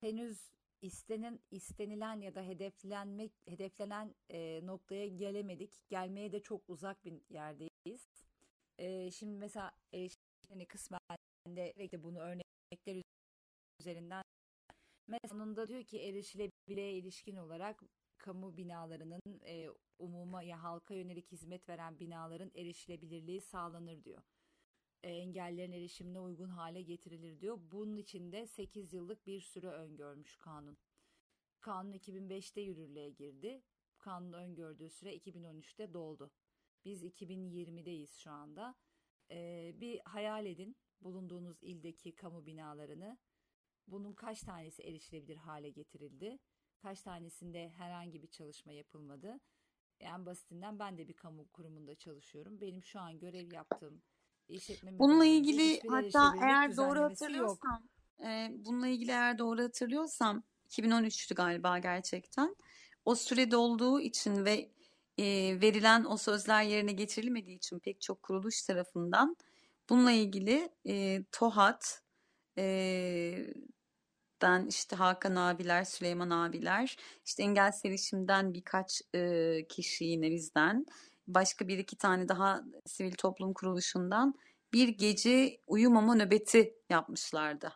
Henüz 0.00 0.50
istenen 0.82 1.40
istenilen 1.50 2.20
ya 2.20 2.34
da 2.34 2.42
hedeflenmek 2.42 3.32
hedeflenen 3.46 4.14
e, 4.28 4.66
noktaya 4.66 5.06
gelemedik. 5.06 5.88
Gelmeye 5.88 6.32
de 6.32 6.42
çok 6.42 6.62
uzak 6.68 7.04
bir 7.04 7.20
yerdeyiz. 7.28 8.08
E, 8.78 9.10
şimdi 9.10 9.38
mesela 9.38 9.72
erişimini 9.92 10.66
kısmen 10.68 10.99
de 11.46 12.02
bunu 12.02 12.18
örnekler 12.18 13.02
üzerinden 13.80 14.22
mesela 15.08 15.28
sonunda 15.28 15.68
diyor 15.68 15.84
ki 15.84 15.98
erişilebilirliğe 16.00 16.92
ilişkin 16.92 17.36
olarak 17.36 17.82
kamu 18.18 18.56
binalarının 18.56 19.20
e, 19.46 19.68
umuma 19.98 20.42
ya 20.42 20.62
halka 20.62 20.94
yönelik 20.94 21.32
hizmet 21.32 21.68
veren 21.68 22.00
binaların 22.00 22.50
erişilebilirliği 22.54 23.40
sağlanır 23.40 24.04
diyor. 24.04 24.22
E, 25.02 25.10
engellerin 25.10 25.72
erişimine 25.72 26.20
uygun 26.20 26.48
hale 26.48 26.82
getirilir 26.82 27.40
diyor. 27.40 27.58
Bunun 27.72 27.96
için 27.96 28.32
de 28.32 28.46
8 28.46 28.92
yıllık 28.92 29.26
bir 29.26 29.40
süre 29.40 29.68
öngörmüş 29.68 30.36
kanun. 30.36 30.78
Kanun 31.60 31.92
2005'te 31.92 32.60
yürürlüğe 32.60 33.10
girdi. 33.10 33.62
Kanun 33.98 34.32
öngördüğü 34.32 34.90
süre 34.90 35.16
2013'te 35.16 35.92
doldu. 35.92 36.30
Biz 36.84 37.04
2020'deyiz 37.04 38.18
şu 38.18 38.30
anda. 38.30 38.74
Ee, 39.30 39.74
bir 39.80 40.00
hayal 40.04 40.46
edin 40.46 40.76
bulunduğunuz 41.02 41.62
ildeki 41.62 42.14
kamu 42.14 42.46
binalarını. 42.46 43.18
Bunun 43.86 44.12
kaç 44.12 44.40
tanesi 44.40 44.82
erişilebilir 44.82 45.36
hale 45.36 45.70
getirildi? 45.70 46.38
Kaç 46.78 47.02
tanesinde 47.02 47.68
herhangi 47.68 48.22
bir 48.22 48.28
çalışma 48.28 48.72
yapılmadı? 48.72 49.40
En 50.00 50.26
basitinden 50.26 50.78
ben 50.78 50.98
de 50.98 51.08
bir 51.08 51.14
kamu 51.14 51.48
kurumunda 51.48 51.94
çalışıyorum. 51.94 52.60
Benim 52.60 52.84
şu 52.84 53.00
an 53.00 53.18
görev 53.18 53.52
yaptığım 53.52 54.02
işletme 54.48 54.98
Bununla 54.98 55.24
ilgili 55.24 55.80
hatta 55.88 56.34
eğer 56.42 56.76
doğru 56.76 57.00
hatırlıyorsam 57.00 57.88
e, 58.24 58.50
bununla 58.52 58.88
ilgili 58.88 59.10
eğer 59.10 59.38
doğru 59.38 59.62
hatırlıyorsam 59.62 60.42
2013'tü 60.68 61.34
galiba 61.34 61.78
gerçekten. 61.78 62.56
O 63.04 63.14
süre 63.14 63.50
dolduğu 63.50 64.00
için 64.00 64.44
ve 64.44 64.70
e, 65.18 65.24
verilen 65.60 66.04
o 66.04 66.16
sözler 66.16 66.62
yerine 66.62 66.92
getirilmediği 66.92 67.56
için 67.56 67.78
pek 67.78 68.00
çok 68.00 68.22
kuruluş 68.22 68.62
tarafından 68.62 69.36
bununla 69.90 70.12
ilgili 70.12 70.70
e, 70.88 71.24
TOHAT 71.32 72.02
e, 72.58 72.64
den 74.42 74.66
işte 74.66 74.96
Hakan 74.96 75.36
abiler, 75.36 75.84
Süleyman 75.84 76.30
abiler, 76.30 76.96
işte 77.26 77.42
engel 77.42 77.72
serişimden 77.72 78.54
birkaç 78.54 79.02
e, 79.14 79.66
kişi 79.68 80.04
yine 80.04 80.30
bizden, 80.30 80.86
başka 81.28 81.68
bir 81.68 81.78
iki 81.78 81.96
tane 81.96 82.28
daha 82.28 82.64
sivil 82.86 83.12
toplum 83.12 83.52
kuruluşundan 83.54 84.34
bir 84.72 84.88
gece 84.88 85.60
uyumama 85.66 86.14
nöbeti 86.14 86.74
yapmışlardı 86.90 87.72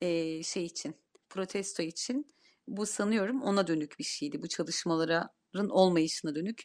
e, 0.00 0.42
şey 0.42 0.64
için, 0.64 0.94
protesto 1.28 1.82
için. 1.82 2.34
Bu 2.68 2.86
sanıyorum 2.86 3.42
ona 3.42 3.66
dönük 3.66 3.98
bir 3.98 4.04
şeydi. 4.04 4.42
Bu 4.42 4.48
çalışmaların 4.48 5.68
olmayışına 5.70 6.34
dönük 6.34 6.62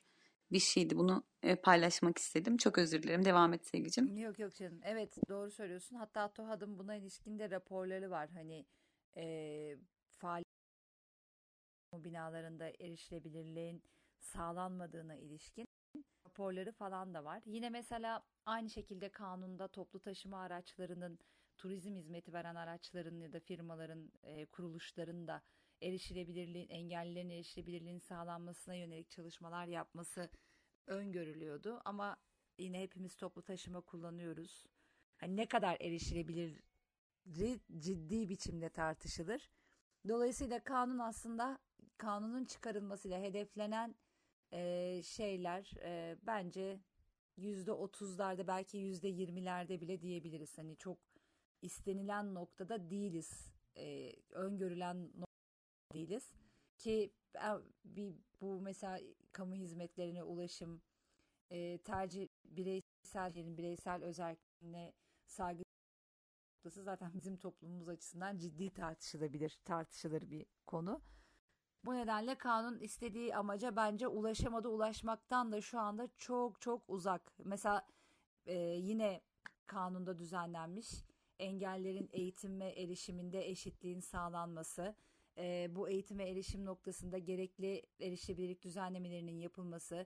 bir 0.51 0.60
şeydi. 0.60 0.98
Bunu 0.98 1.24
e, 1.43 1.55
paylaşmak 1.55 2.17
istedim. 2.17 2.58
Çok 2.58 2.77
özür 2.77 3.03
dilerim. 3.03 3.25
Devam 3.25 3.53
et 3.53 3.67
sevgicim. 3.67 4.17
Yok 4.17 4.39
yok 4.39 4.55
canım. 4.55 4.79
Evet 4.84 5.17
doğru 5.29 5.51
söylüyorsun. 5.51 5.96
Hatta 5.96 6.34
TOHAD'ın 6.34 6.79
buna 6.79 6.96
ilişkin 6.96 7.39
de 7.39 7.50
raporları 7.50 8.12
var. 8.12 8.29
Hani 8.29 8.65
e, 9.17 9.24
faaliyet 10.10 10.48
binalarında 11.93 12.70
erişilebilirliğin 12.79 13.84
sağlanmadığına 14.20 15.15
ilişkin 15.15 15.65
raporları 16.27 16.72
falan 16.72 17.13
da 17.13 17.24
var. 17.24 17.41
Yine 17.46 17.70
mesela 17.70 18.24
aynı 18.46 18.70
şekilde 18.70 19.10
kanunda 19.10 19.67
toplu 19.67 20.00
taşıma 20.00 20.41
araçlarının 20.41 21.20
turizm 21.58 21.96
hizmeti 21.96 22.34
veren 22.34 22.55
araçların 22.55 23.20
ya 23.20 23.34
da 23.34 23.39
firmaların, 23.39 24.12
e, 24.24 24.46
kuruluşların 24.46 25.27
da 25.27 25.41
erişilebilirliğin, 25.81 26.69
engellilerin 26.69 27.29
erişilebilirliğinin 27.29 28.00
sağlanmasına 28.00 28.75
yönelik 28.75 29.09
çalışmalar 29.09 29.67
yapması 29.67 30.29
öngörülüyordu. 30.88 31.81
Ama 31.85 32.17
yine 32.57 32.81
hepimiz 32.81 33.15
toplu 33.15 33.41
taşıma 33.41 33.81
kullanıyoruz. 33.81 34.65
Hani 35.17 35.38
ne 35.38 35.45
kadar 35.45 35.77
erişilebilir 35.79 36.63
ciddi 37.77 38.29
biçimde 38.29 38.69
tartışılır. 38.69 39.50
Dolayısıyla 40.07 40.63
kanun 40.63 41.00
aslında 41.00 41.59
kanunun 41.97 42.45
çıkarılmasıyla 42.45 43.21
hedeflenen 43.21 43.95
e, 44.53 45.01
şeyler 45.03 45.71
e, 45.83 46.17
bence 46.23 46.79
yüzde 47.38 47.71
otuzlarda 47.71 48.47
belki 48.47 48.77
yüzde 48.77 49.07
yirmilerde 49.07 49.81
bile 49.81 50.01
diyebiliriz. 50.01 50.57
Hani 50.57 50.77
çok 50.77 50.97
istenilen 51.61 52.33
noktada 52.33 52.89
değiliz. 52.89 53.51
E, 53.77 54.13
öngörülen 54.29 55.11
değiliz. 55.93 56.31
Ki 56.77 57.13
bir 57.86 58.15
bu 58.41 58.62
mesela 58.62 59.00
kamu 59.31 59.55
hizmetlerine 59.55 60.24
ulaşım 60.24 60.81
e, 61.50 61.77
tercih 61.77 62.27
bireysel 62.43 63.57
bireysel 63.57 64.03
özelliğine 64.03 64.93
saygı 65.25 65.63
noktası 66.57 66.83
zaten 66.83 67.13
bizim 67.13 67.38
toplumumuz 67.38 67.89
açısından 67.89 68.38
ciddi 68.38 68.74
tartışılabilir, 68.74 69.60
tartışılır 69.65 70.29
bir 70.29 70.45
konu. 70.67 71.01
Bu 71.86 71.93
nedenle 71.93 72.36
kanun 72.36 72.79
istediği 72.79 73.36
amaca 73.36 73.75
bence 73.75 74.07
ulaşamadı. 74.07 74.69
Ulaşmaktan 74.69 75.51
da 75.51 75.62
şu 75.62 75.79
anda 75.79 76.10
çok 76.17 76.62
çok 76.62 76.81
uzak. 76.88 77.31
Mesela 77.45 77.88
e, 78.45 78.55
yine 78.60 79.21
kanunda 79.67 80.19
düzenlenmiş 80.19 81.03
engellerin 81.39 82.10
eğitim 82.12 82.60
ve 82.60 82.69
erişiminde 82.69 83.50
eşitliğin 83.50 84.00
sağlanması, 84.00 84.95
e, 85.38 85.75
bu 85.75 85.89
eğitim 85.89 86.19
ve 86.19 86.29
erişim 86.29 86.65
noktasında 86.65 87.17
gerekli 87.17 87.81
erişebilirlik 88.00 88.61
düzenlemelerinin 88.63 89.39
yapılması, 89.39 90.05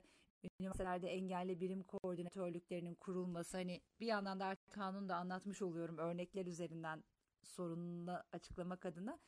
üniversitelerde 0.60 1.08
engelli 1.08 1.60
birim 1.60 1.82
koordinatörlüklerinin 1.82 2.94
kurulması 2.94 3.56
hani 3.56 3.80
bir 4.00 4.06
yandan 4.06 4.40
da 4.40 4.44
artık 4.44 4.72
kanunu 4.72 5.08
da 5.08 5.16
anlatmış 5.16 5.62
oluyorum 5.62 5.98
örnekler 5.98 6.46
üzerinden 6.46 7.04
sorununu 7.42 8.22
açıklamak 8.32 8.86
adına. 8.86 9.18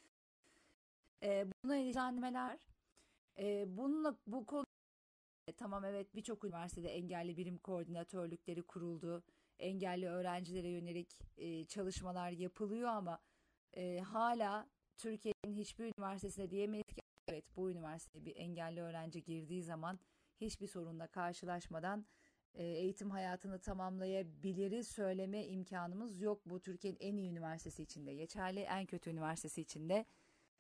E, 1.22 1.46
buna 1.64 1.76
ilgilenmeler 1.76 2.58
e, 3.38 3.76
bununla 3.76 4.16
bu 4.26 4.46
konu 4.46 4.64
e, 5.48 5.52
tamam 5.52 5.84
evet 5.84 6.14
birçok 6.14 6.44
üniversitede 6.44 6.88
engelli 6.88 7.36
birim 7.36 7.58
koordinatörlükleri 7.58 8.62
kuruldu. 8.62 9.24
Engelli 9.58 10.08
öğrencilere 10.08 10.68
yönelik 10.68 11.18
e, 11.36 11.64
çalışmalar 11.64 12.30
yapılıyor 12.30 12.88
ama 12.88 13.18
e, 13.72 13.98
hala 13.98 14.68
Türkiye'nin 14.96 15.37
hiçbir 15.52 15.84
üniversitesinde 15.84 16.50
diyemeyiz 16.50 16.86
ki 16.86 17.02
evet 17.28 17.44
bu 17.56 17.70
üniversiteye 17.70 18.24
bir 18.24 18.36
engelli 18.36 18.80
öğrenci 18.80 19.24
girdiği 19.24 19.62
zaman 19.62 19.98
hiçbir 20.40 20.66
sorunla 20.66 21.06
karşılaşmadan 21.06 22.06
e, 22.54 22.64
eğitim 22.64 23.10
hayatını 23.10 23.58
tamamlayabiliriz 23.58 24.88
söyleme 24.88 25.46
imkanımız 25.46 26.20
yok. 26.20 26.40
Bu 26.46 26.60
Türkiye'nin 26.60 26.98
en 27.00 27.16
iyi 27.16 27.30
üniversitesi 27.30 27.82
içinde 27.82 28.14
geçerli, 28.14 28.60
en 28.60 28.86
kötü 28.86 29.10
üniversitesi 29.10 29.60
içinde 29.60 30.06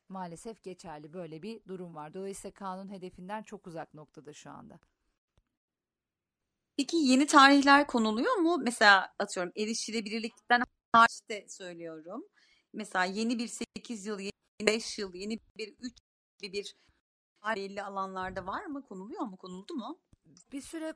maalesef 0.08 0.62
geçerli. 0.62 1.12
Böyle 1.12 1.42
bir 1.42 1.64
durum 1.68 1.94
var. 1.94 2.14
Dolayısıyla 2.14 2.54
kanun 2.54 2.92
hedefinden 2.92 3.42
çok 3.42 3.66
uzak 3.66 3.94
noktada 3.94 4.32
şu 4.32 4.50
anda. 4.50 4.80
Peki 6.76 6.96
yeni 6.96 7.26
tarihler 7.26 7.86
konuluyor 7.86 8.34
mu? 8.34 8.58
Mesela 8.58 9.14
atıyorum 9.18 9.52
erişilebilirlikten 9.56 10.62
hariç 10.92 11.20
de 11.28 11.46
söylüyorum. 11.48 12.24
Mesela 12.72 13.04
yeni 13.04 13.38
bir 13.38 13.48
8 13.76 14.06
yıl, 14.06 14.20
5 14.60 14.98
yıl, 14.98 15.14
yeni 15.14 15.40
bir 15.56 15.74
3 15.80 15.98
gibi 16.38 16.52
bir 16.52 16.76
belli 17.56 17.82
alanlarda 17.82 18.46
var 18.46 18.66
mı? 18.66 18.82
Konuluyor 18.82 19.22
mu? 19.22 19.36
Konuldu 19.36 19.74
mu? 19.74 20.00
Bir 20.52 20.60
süre 20.60 20.94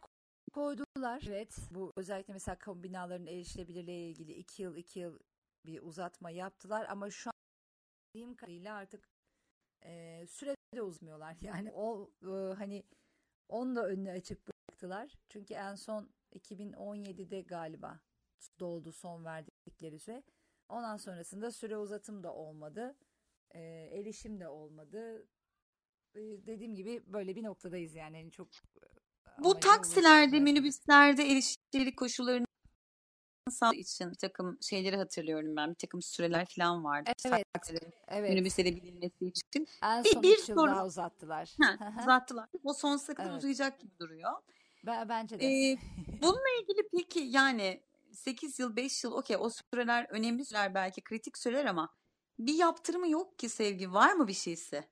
koydular. 0.53 1.23
Evet. 1.29 1.59
Bu 1.71 1.93
özellikle 1.97 2.33
mesela 2.33 2.59
kamu 2.59 2.83
binalarının 2.83 3.27
erişilebilirliğe 3.27 4.09
ilgili 4.09 4.33
2 4.33 4.63
yıl 4.63 4.77
2 4.77 5.01
yıl 5.01 5.19
bir 5.67 5.83
uzatma 5.83 6.31
yaptılar 6.31 6.87
ama 6.89 7.11
şu 7.11 7.31
an 7.31 7.35
bildiğim 8.15 8.37
kadarıyla 8.37 8.75
artık 8.75 9.09
e, 9.85 10.25
sürede 10.27 10.83
uzmuyorlar. 10.83 11.37
Yani 11.43 11.73
o 11.73 12.11
e, 12.23 12.55
hani 12.55 12.85
onu 13.49 13.77
da 13.77 13.89
önüne 13.89 14.13
açık 14.13 14.49
bıraktılar. 14.49 15.15
Çünkü 15.29 15.55
en 15.55 15.75
son 15.75 16.11
2017'de 16.35 17.41
galiba 17.41 18.01
doldu 18.61 18.93
son 18.93 19.25
verdikleri 19.25 19.99
süre. 19.99 20.23
Ondan 20.69 20.97
sonrasında 20.97 21.51
süre 21.51 21.77
uzatım 21.77 22.23
da 22.23 22.35
olmadı. 22.35 22.97
E, 23.55 23.61
erişim 23.93 24.41
de 24.41 24.49
olmadı. 24.49 25.27
E, 26.15 26.21
dediğim 26.21 26.75
gibi 26.75 27.03
böyle 27.07 27.37
bir 27.37 27.43
noktadayız 27.43 27.95
yani. 27.95 28.17
yani 28.17 28.31
çok 28.31 28.49
bu 29.39 29.61
taksilerde, 29.61 30.41
minibüslerde 30.41 31.23
erişilebilirlik 31.25 31.97
koşullarını 31.97 32.47
sağlamak 33.51 33.79
için 33.79 34.11
bir 34.11 34.17
takım 34.17 34.59
şeyleri 34.63 34.97
hatırlıyorum 34.97 35.57
ben. 35.57 35.71
Bir 35.71 35.75
takım 35.75 36.03
süreler 36.03 36.47
falan 36.57 36.85
vardı. 36.85 37.11
Evet. 37.25 37.45
evet. 38.09 38.31
Minibüslere 38.31 38.77
bilinmesi 38.77 39.27
için. 39.27 39.69
En 39.83 40.05
bir, 40.05 40.23
bir 40.23 40.49
yıl 40.49 40.57
daha 40.57 40.87
uzattılar. 40.87 41.55
Ha, 41.63 41.95
uzattılar. 42.01 42.49
O 42.65 42.73
sonsuza 42.73 43.15
kadar 43.15 43.31
evet. 43.31 43.39
uzayacak 43.39 43.81
gibi 43.81 43.99
duruyor. 43.99 44.33
Ben, 44.87 45.09
bence 45.09 45.41
de. 45.41 45.47
Ee, 45.47 45.79
bununla 46.23 46.61
ilgili 46.63 46.89
peki 46.93 47.21
yani 47.21 47.81
8 48.13 48.59
yıl 48.59 48.77
5 48.77 49.05
yıl 49.05 49.13
okey 49.13 49.37
o 49.41 49.51
süreler 49.51 50.07
önemli 50.11 50.45
süreler 50.45 50.75
belki 50.75 51.01
kritik 51.01 51.39
süreler 51.39 51.65
ama 51.65 51.89
bir 52.47 52.55
yaptırımı 52.55 53.09
yok 53.09 53.39
ki 53.39 53.49
sevgi 53.49 53.93
var 53.93 54.13
mı 54.13 54.29
bir 54.29 54.33
şeysi? 54.33 54.85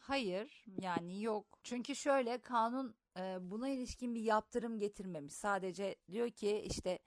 Hayır 0.00 0.64
yani 0.80 1.22
yok. 1.22 1.58
Çünkü 1.62 1.96
şöyle 1.96 2.38
kanun 2.38 2.94
buna 3.40 3.68
ilişkin 3.68 4.14
bir 4.14 4.20
yaptırım 4.20 4.78
getirmemiş. 4.78 5.34
Sadece 5.34 5.96
diyor 6.10 6.30
ki 6.30 6.64
işte 6.66 6.98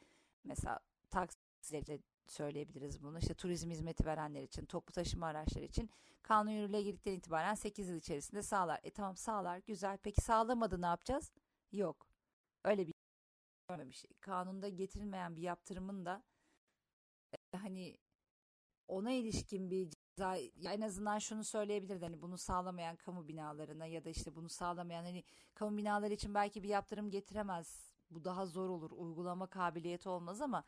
mesela 0.43 0.79
taksileri 1.09 2.03
söyleyebiliriz 2.27 3.03
bunu. 3.03 3.19
İşte 3.19 3.33
turizm 3.33 3.69
hizmeti 3.71 4.05
verenler 4.05 4.43
için, 4.43 4.65
toplu 4.65 4.93
taşıma 4.93 5.27
araçları 5.27 5.65
için 5.65 5.89
kanun 6.21 6.51
yürürlüğe 6.51 6.81
girdikten 6.81 7.11
itibaren 7.11 7.55
8 7.55 7.89
yıl 7.89 7.95
içerisinde 7.95 8.41
sağlar. 8.41 8.79
E 8.83 8.91
tamam 8.91 9.17
sağlar 9.17 9.57
güzel. 9.57 9.97
Peki 9.97 10.21
sağlamadı 10.21 10.81
ne 10.81 10.85
yapacağız? 10.85 11.31
Yok. 11.71 12.07
Öyle 12.63 12.87
bir 12.87 12.93
görmemiş. 13.69 14.05
Kanunda 14.19 14.69
getirilmeyen 14.69 15.35
bir 15.35 15.41
yaptırımın 15.41 16.05
da 16.05 16.23
e, 17.53 17.57
hani 17.57 17.97
ona 18.89 19.11
ilişkin 19.11 19.71
bir 19.71 19.89
ceza 20.19 20.37
en 20.63 20.81
azından 20.81 21.19
şunu 21.19 21.43
söyleyebilirdi 21.43 22.05
hani 22.05 22.21
bunu 22.21 22.37
sağlamayan 22.37 22.95
kamu 22.95 23.27
binalarına 23.27 23.85
ya 23.85 24.05
da 24.05 24.09
işte 24.09 24.35
bunu 24.35 24.49
sağlamayan 24.49 25.03
hani 25.03 25.23
kamu 25.53 25.77
binaları 25.77 26.13
için 26.13 26.33
belki 26.33 26.63
bir 26.63 26.69
yaptırım 26.69 27.09
getiremez. 27.09 27.93
Bu 28.11 28.23
daha 28.23 28.45
zor 28.45 28.69
olur. 28.69 28.91
Uygulama 28.91 29.47
kabiliyeti 29.47 30.09
olmaz 30.09 30.41
ama 30.41 30.63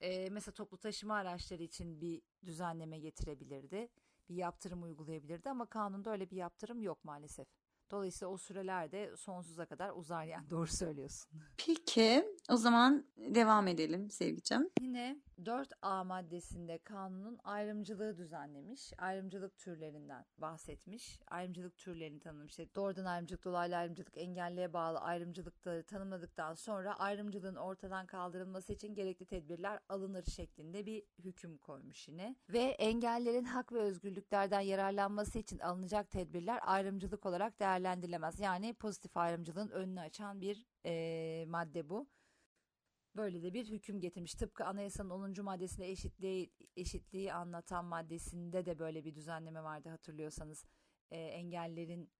e, 0.00 0.30
mesela 0.30 0.54
toplu 0.54 0.78
taşıma 0.78 1.14
araçları 1.14 1.62
için 1.62 2.00
bir 2.00 2.22
düzenleme 2.46 2.98
getirebilirdi. 2.98 3.88
Bir 4.28 4.34
yaptırım 4.34 4.82
uygulayabilirdi 4.82 5.50
ama 5.50 5.66
kanunda 5.66 6.10
öyle 6.10 6.30
bir 6.30 6.36
yaptırım 6.36 6.82
yok 6.82 7.04
maalesef. 7.04 7.48
Dolayısıyla 7.90 8.32
o 8.32 8.36
süreler 8.36 8.92
de 8.92 9.16
sonsuza 9.16 9.66
kadar 9.66 9.90
uzar 9.90 10.24
yani 10.24 10.50
doğru 10.50 10.66
söylüyorsun. 10.66 11.30
Peki 11.56 12.24
o 12.50 12.56
zaman 12.56 13.04
devam 13.16 13.68
edelim 13.68 14.10
Sevgicem. 14.10 14.68
Yine 14.80 15.16
4A 15.44 16.06
maddesinde 16.06 16.78
kanunun 16.78 17.38
ayrımcılığı 17.44 18.16
düzenlemiş. 18.16 18.92
Ayrımcılık 18.98 19.58
türlerinden 19.58 20.24
bahsetmiş. 20.38 21.20
Ayrımcılık 21.26 21.76
türlerini 21.76 22.20
tanımlamış. 22.20 22.52
İşte 22.52 22.74
doğrudan 22.74 23.04
ayrımcılık, 23.04 23.44
dolaylı 23.44 23.76
ayrımcılık, 23.76 24.16
engelliğe 24.16 24.72
bağlı 24.72 24.98
ayrımcılıkları 24.98 25.82
tanımladıktan 25.82 26.54
sonra 26.54 26.98
ayrımcılığın 26.98 27.56
ortadan 27.56 28.06
kaldırılması 28.06 28.72
için 28.72 28.94
gerekli 28.94 29.26
tedbirler 29.26 29.78
alınır 29.88 30.24
şeklinde 30.24 30.86
bir 30.86 31.02
hüküm 31.18 31.58
koymuş 31.58 32.08
yine. 32.08 32.36
Ve 32.48 32.62
engellerin 32.62 33.44
hak 33.44 33.72
ve 33.72 33.78
özgürlüklerden 33.78 34.60
yararlanması 34.60 35.38
için 35.38 35.58
alınacak 35.58 36.10
tedbirler 36.10 36.60
ayrımcılık 36.62 37.26
olarak 37.26 37.60
değerlendirilemez. 37.60 38.40
Yani 38.40 38.74
pozitif 38.74 39.16
ayrımcılığın 39.16 39.68
önünü 39.68 40.00
açan 40.00 40.40
bir 40.40 40.66
e, 40.84 41.44
madde 41.48 41.88
bu. 41.88 42.06
Böyle 43.16 43.42
de 43.42 43.54
bir 43.54 43.68
hüküm 43.70 44.00
getirmiş. 44.00 44.34
Tıpkı 44.34 44.64
anayasanın 44.64 45.10
10. 45.10 45.42
maddesinde 45.42 45.90
eşitliği, 45.90 46.52
eşitliği 46.76 47.32
anlatan 47.32 47.84
maddesinde 47.84 48.66
de 48.66 48.78
böyle 48.78 49.04
bir 49.04 49.14
düzenleme 49.14 49.62
vardı 49.62 49.88
hatırlıyorsanız. 49.88 50.64
E, 51.10 51.18
engellerin 51.18 52.10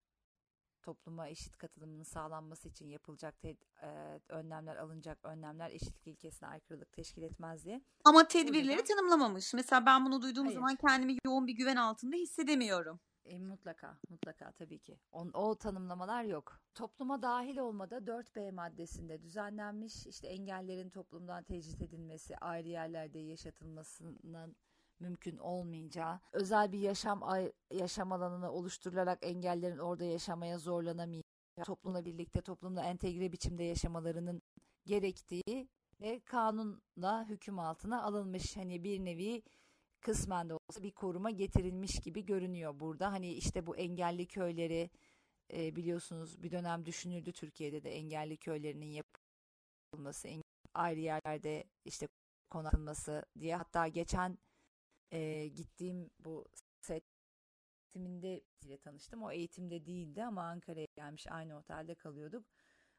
topluma 0.81 1.27
eşit 1.27 1.57
katılımının 1.57 2.03
sağlanması 2.03 2.69
için 2.69 2.89
yapılacak 2.89 3.41
te- 3.41 3.57
e, 3.83 4.19
önlemler 4.29 4.75
alınacak 4.75 5.19
önlemler 5.23 5.71
eşitlik 5.71 6.07
ilkesine 6.07 6.49
aykırılık 6.49 6.91
teşkil 6.91 7.21
etmez 7.21 7.65
diye. 7.65 7.81
Ama 8.05 8.27
tedbirleri 8.27 8.77
Burada, 8.77 8.83
tanımlamamış. 8.83 9.53
Mesela 9.53 9.85
ben 9.85 10.05
bunu 10.05 10.21
duyduğum 10.21 10.45
hayır. 10.45 10.55
zaman 10.55 10.75
kendimi 10.75 11.17
yoğun 11.25 11.47
bir 11.47 11.53
güven 11.53 11.75
altında 11.75 12.15
hissedemiyorum. 12.15 12.99
E, 13.25 13.39
mutlaka, 13.39 13.97
mutlaka 14.09 14.51
tabii 14.51 14.79
ki. 14.79 14.99
O, 15.11 15.21
o 15.33 15.55
tanımlamalar 15.55 16.23
yok. 16.23 16.61
Topluma 16.73 17.21
dahil 17.21 17.57
olmada 17.57 17.97
4B 17.97 18.51
maddesinde 18.51 19.21
düzenlenmiş 19.21 20.07
işte 20.07 20.27
engellerin 20.27 20.89
toplumdan 20.89 21.43
tecrit 21.43 21.81
edilmesi, 21.81 22.37
ayrı 22.37 22.67
yerlerde 22.67 23.19
yaşatılmasının 23.19 24.55
mümkün 24.99 25.37
olmayacağı, 25.37 26.19
özel 26.31 26.71
bir 26.71 26.79
yaşam 26.79 27.21
yaşam 27.71 28.11
alanını 28.11 28.51
oluşturularak 28.51 29.19
engellerin 29.21 29.77
orada 29.77 30.03
yaşamaya 30.03 30.57
zorlanamayacağı, 30.57 31.65
toplumla 31.65 32.05
birlikte 32.05 32.41
toplumla 32.41 32.83
entegre 32.83 33.31
biçimde 33.31 33.63
yaşamalarının 33.63 34.41
gerektiği 34.85 35.69
ve 36.01 36.19
kanunla 36.19 37.25
hüküm 37.29 37.59
altına 37.59 38.03
alınmış 38.03 38.57
hani 38.57 38.83
bir 38.83 39.05
nevi 39.05 39.43
kısmen 40.01 40.49
de 40.49 40.53
olsa 40.53 40.83
bir 40.83 40.91
koruma 40.91 41.31
getirilmiş 41.31 41.99
gibi 41.99 42.25
görünüyor 42.25 42.79
burada. 42.79 43.11
Hani 43.11 43.33
işte 43.33 43.65
bu 43.65 43.77
engelli 43.77 44.27
köyleri 44.27 44.89
e, 45.53 45.75
biliyorsunuz 45.75 46.43
bir 46.43 46.51
dönem 46.51 46.85
düşünüldü 46.85 47.31
Türkiye'de 47.31 47.83
de 47.83 47.91
engelli 47.91 48.37
köylerinin 48.37 49.01
yapılması, 49.93 50.27
ayrı 50.73 50.99
yerlerde 50.99 51.63
işte 51.85 52.07
konaklanması 52.49 53.25
diye. 53.39 53.55
Hatta 53.55 53.87
geçen 53.87 54.37
e, 55.11 55.47
gittiğim 55.47 56.09
bu 56.19 56.45
eğitiminde 57.95 58.41
ile 58.61 58.77
tanıştım. 58.77 59.23
O 59.23 59.31
eğitimde 59.31 59.85
değildi 59.85 60.23
ama 60.23 60.43
Ankara'ya 60.43 60.87
gelmiş 60.95 61.27
aynı 61.27 61.57
otelde 61.57 61.95
kalıyorduk. 61.95 62.45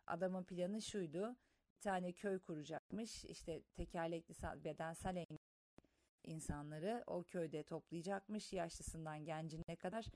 Adamın 0.07 0.45
planı 0.45 0.83
şuydu. 0.83 1.37
Bir 1.77 1.81
tane 1.81 2.13
köy 2.13 2.39
kuracakmış. 2.39 3.25
İşte 3.25 3.63
tekerlekli 3.63 4.35
bedensel 4.65 5.17
engelli 5.17 5.52
insanları 6.25 7.05
o 7.07 7.23
köyde 7.23 7.63
toplayacakmış 7.63 8.53
yaşlısından 8.53 9.25
gencine 9.25 9.77
kadar. 9.77 10.07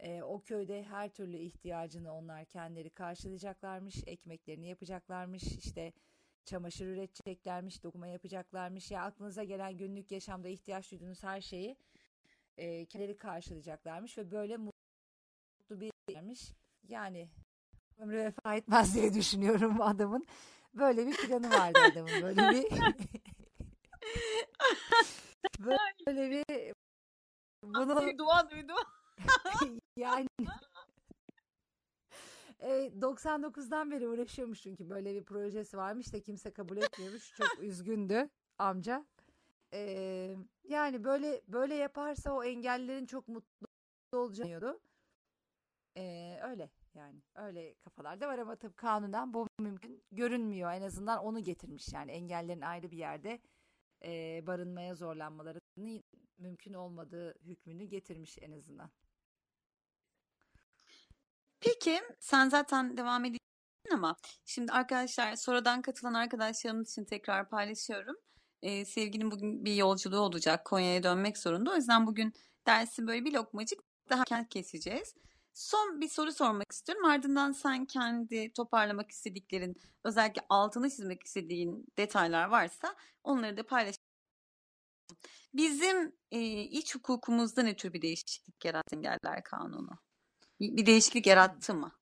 E, 0.00 0.22
o 0.22 0.42
köyde 0.42 0.82
her 0.84 1.08
türlü 1.08 1.36
ihtiyacını 1.36 2.12
onlar 2.14 2.44
kendileri 2.44 2.90
karşılayacaklarmış, 2.90 3.96
ekmeklerini 4.06 4.68
yapacaklarmış, 4.68 5.42
işte 5.42 5.92
çamaşır 6.44 6.86
üreteceklermiş, 6.86 7.82
dokuma 7.82 8.06
yapacaklarmış. 8.06 8.90
Ya 8.90 9.02
aklınıza 9.02 9.44
gelen 9.44 9.76
günlük 9.76 10.10
yaşamda 10.10 10.48
ihtiyaç 10.48 10.90
duyduğunuz 10.90 11.22
her 11.22 11.40
şeyi 11.40 11.76
e, 12.56 12.84
kendileri 12.86 13.16
karşılayacaklarmış 13.16 14.18
ve 14.18 14.30
böyle 14.30 14.56
mutlu 14.56 15.80
bir. 15.80 15.92
Yani 16.88 17.28
ömrü 17.98 18.16
vefa 18.16 18.56
etmez 18.56 18.94
diye 18.94 19.14
düşünüyorum 19.14 19.80
adamın. 19.80 20.26
Böyle 20.74 21.06
bir 21.06 21.16
planı 21.16 21.50
vardı 21.50 21.78
adamın. 21.92 22.22
Böyle 22.22 22.50
bir 22.50 22.66
Böyle 26.06 26.30
bir 26.30 26.74
bunu 27.64 28.18
dua 28.18 28.50
duydu. 28.50 28.72
yani 29.96 30.28
e, 32.60 32.68
99'dan 33.00 33.90
beri 33.90 34.08
uğraşıyormuş 34.08 34.62
çünkü 34.62 34.90
böyle 34.90 35.14
bir 35.14 35.24
projesi 35.24 35.76
varmış 35.76 36.12
da 36.12 36.20
kimse 36.20 36.50
kabul 36.50 36.76
etmiyormuş. 36.76 37.34
Çok 37.36 37.58
üzgündü 37.62 38.28
amca. 38.58 39.06
E, 39.72 40.36
yani 40.68 41.04
böyle 41.04 41.42
böyle 41.48 41.74
yaparsa 41.74 42.32
o 42.32 42.44
engellerin 42.44 43.06
çok 43.06 43.28
mutlu 43.28 43.66
olacağını 44.12 44.80
e, 45.96 46.38
öyle 46.42 46.70
Yani 46.94 47.22
öyle 47.34 47.74
kafalarda 47.74 48.28
var 48.28 48.38
ama 48.38 48.56
tabii 48.56 48.74
kanunen 48.74 49.34
bu 49.34 49.46
mümkün 49.60 50.02
görünmüyor. 50.12 50.72
En 50.72 50.82
azından 50.82 51.24
onu 51.24 51.42
getirmiş 51.42 51.92
yani 51.92 52.10
engellerin 52.10 52.60
ayrı 52.60 52.90
bir 52.90 52.96
yerde 52.96 53.40
e, 54.04 54.42
barınmaya 54.46 54.94
zorlanmalarının 54.94 56.02
mümkün 56.38 56.72
olmadığı 56.72 57.34
hükmünü 57.44 57.84
getirmiş 57.84 58.38
en 58.40 58.52
azından. 58.52 58.90
Peki 61.60 62.00
sen 62.20 62.48
zaten 62.48 62.96
devam 62.96 63.24
ediyorsun 63.24 63.38
ama 63.92 64.16
şimdi 64.44 64.72
arkadaşlar 64.72 65.36
sonradan 65.36 65.82
katılan 65.82 66.14
arkadaşlarımız 66.14 66.90
için 66.90 67.04
tekrar 67.04 67.48
paylaşıyorum. 67.48 68.16
Ee, 68.62 68.84
sevginin 68.84 69.30
bugün 69.30 69.64
bir 69.64 69.74
yolculuğu 69.74 70.20
olacak. 70.20 70.64
Konya'ya 70.64 71.02
dönmek 71.02 71.38
zorunda. 71.38 71.70
O 71.72 71.76
yüzden 71.76 72.06
bugün 72.06 72.32
dersi 72.66 73.06
böyle 73.06 73.24
bir 73.24 73.32
lokmacık 73.32 73.80
daha 74.10 74.48
keseceğiz. 74.48 75.14
Son 75.52 76.00
bir 76.00 76.08
soru 76.08 76.32
sormak 76.32 76.72
istiyorum. 76.72 77.04
Ardından 77.04 77.52
sen 77.52 77.84
kendi 77.84 78.52
toparlamak 78.52 79.10
istediklerin, 79.10 79.76
özellikle 80.04 80.42
altını 80.48 80.90
çizmek 80.90 81.22
istediğin 81.22 81.86
detaylar 81.98 82.48
varsa 82.48 82.96
onları 83.24 83.56
da 83.56 83.66
paylaş. 83.66 83.94
Bizim 85.54 86.12
e, 86.30 86.40
iç 86.62 86.94
hukukumuzda 86.94 87.62
ne 87.62 87.76
tür 87.76 87.92
bir 87.92 88.02
değişiklik 88.02 88.64
yarattı 88.64 88.96
engeller 88.96 89.42
kanunu? 89.44 89.98
Bir 90.60 90.86
değişiklik 90.86 91.26
yarattı 91.26 91.74
mı? 91.74 91.92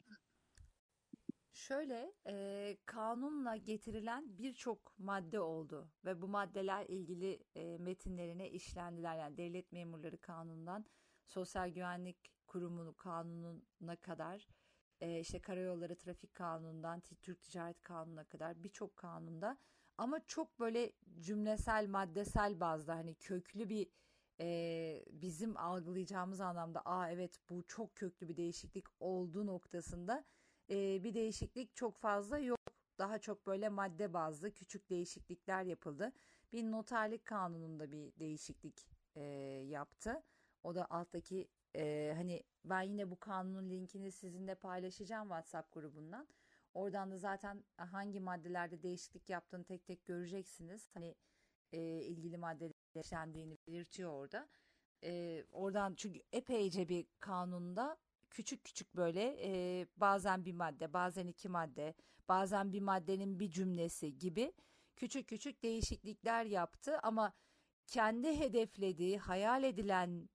Şöyle 1.53 2.15
e, 2.27 2.77
kanunla 2.87 3.57
getirilen 3.57 4.39
birçok 4.39 4.99
madde 4.99 5.41
oldu 5.41 5.91
ve 6.05 6.23
bu 6.23 6.29
maddeler 6.29 6.87
ilgili 6.87 7.45
e, 7.55 7.79
metinlerine 7.79 8.51
işlendiler. 8.51 9.19
Yani 9.19 9.37
devlet 9.37 9.73
memurları 9.73 10.21
kanunundan 10.21 10.87
sosyal 11.27 11.69
güvenlik 11.69 12.36
kurumu 12.47 12.97
kanununa 12.97 13.97
kadar 14.01 14.49
e, 15.01 15.21
işte 15.21 15.41
karayolları 15.41 15.97
trafik 15.97 16.35
kanunundan 16.35 17.01
Türk 17.01 17.43
Ticaret 17.43 17.83
Kanunu'na 17.83 18.25
kadar 18.25 18.65
birçok 18.65 18.97
kanunda 18.97 19.59
ama 19.99 20.21
çok 20.27 20.61
böyle 20.61 20.93
cümlesel 21.21 21.89
maddesel 21.89 22.61
bazda 22.61 22.95
hani 22.95 23.15
köklü 23.15 23.69
bir 23.69 23.89
e, 24.41 25.05
bizim 25.11 25.57
algılayacağımız 25.57 26.41
anlamda 26.41 26.83
aa 26.85 27.11
evet 27.11 27.41
bu 27.51 27.67
çok 27.67 27.97
köklü 27.97 28.29
bir 28.29 28.37
değişiklik 28.37 28.85
olduğu 29.01 29.47
noktasında 29.47 30.25
e, 30.71 31.05
bir 31.05 31.15
değişiklik 31.15 31.77
çok 31.77 31.99
fazla 31.99 32.39
yok. 32.39 32.59
Daha 32.99 33.19
çok 33.19 33.47
böyle 33.47 33.69
madde 33.69 34.13
bazlı 34.13 34.51
küçük 34.51 34.91
değişiklikler 34.91 35.63
yapıldı. 35.63 36.13
Bir 36.53 36.71
noterlik 36.71 37.25
kanununda 37.25 37.93
bir 37.93 38.13
değişiklik 38.19 38.91
e, 39.15 39.23
yaptı. 39.69 40.23
O 40.63 40.75
da 40.75 40.91
alttaki 40.91 41.49
e, 41.77 42.13
hani 42.17 42.43
ben 42.65 42.83
yine 42.83 43.11
bu 43.11 43.21
kanunun 43.21 43.71
linkini 43.71 44.13
sizinle 44.13 44.55
paylaşacağım 44.55 45.29
WhatsApp 45.29 45.73
grubundan. 45.73 46.29
Oradan 46.75 47.11
da 47.11 47.19
zaten 47.19 47.65
hangi 47.77 48.21
maddelerde 48.21 48.83
değişiklik 48.83 49.31
yaptığını 49.31 49.65
tek 49.65 49.87
tek 49.87 50.05
göreceksiniz. 50.05 50.91
Hani 50.95 51.15
e, 51.73 51.81
ilgili 52.03 52.37
maddeler 52.37 52.73
işlendiğini 52.95 53.59
belirtiyor 53.67 54.13
orada. 54.13 54.49
E, 55.05 55.45
oradan 55.53 55.95
çünkü 55.95 56.23
epeyce 56.33 56.89
bir 56.89 57.07
kanunda 57.21 57.97
küçük 58.31 58.65
küçük 58.65 58.97
böyle 58.97 59.37
e, 59.43 59.87
bazen 59.97 60.45
bir 60.45 60.53
madde, 60.53 60.93
bazen 60.93 61.27
iki 61.27 61.49
madde, 61.49 61.95
bazen 62.29 62.73
bir 62.73 62.81
maddenin 62.81 63.41
bir 63.41 63.51
cümlesi 63.51 64.19
gibi 64.19 64.53
küçük 64.97 65.29
küçük 65.29 65.63
değişiklikler 65.63 66.45
yaptı 66.45 66.99
ama 67.03 67.33
kendi 67.87 68.39
hedeflediği, 68.39 69.19
hayal 69.19 69.65
edilen 69.65 70.29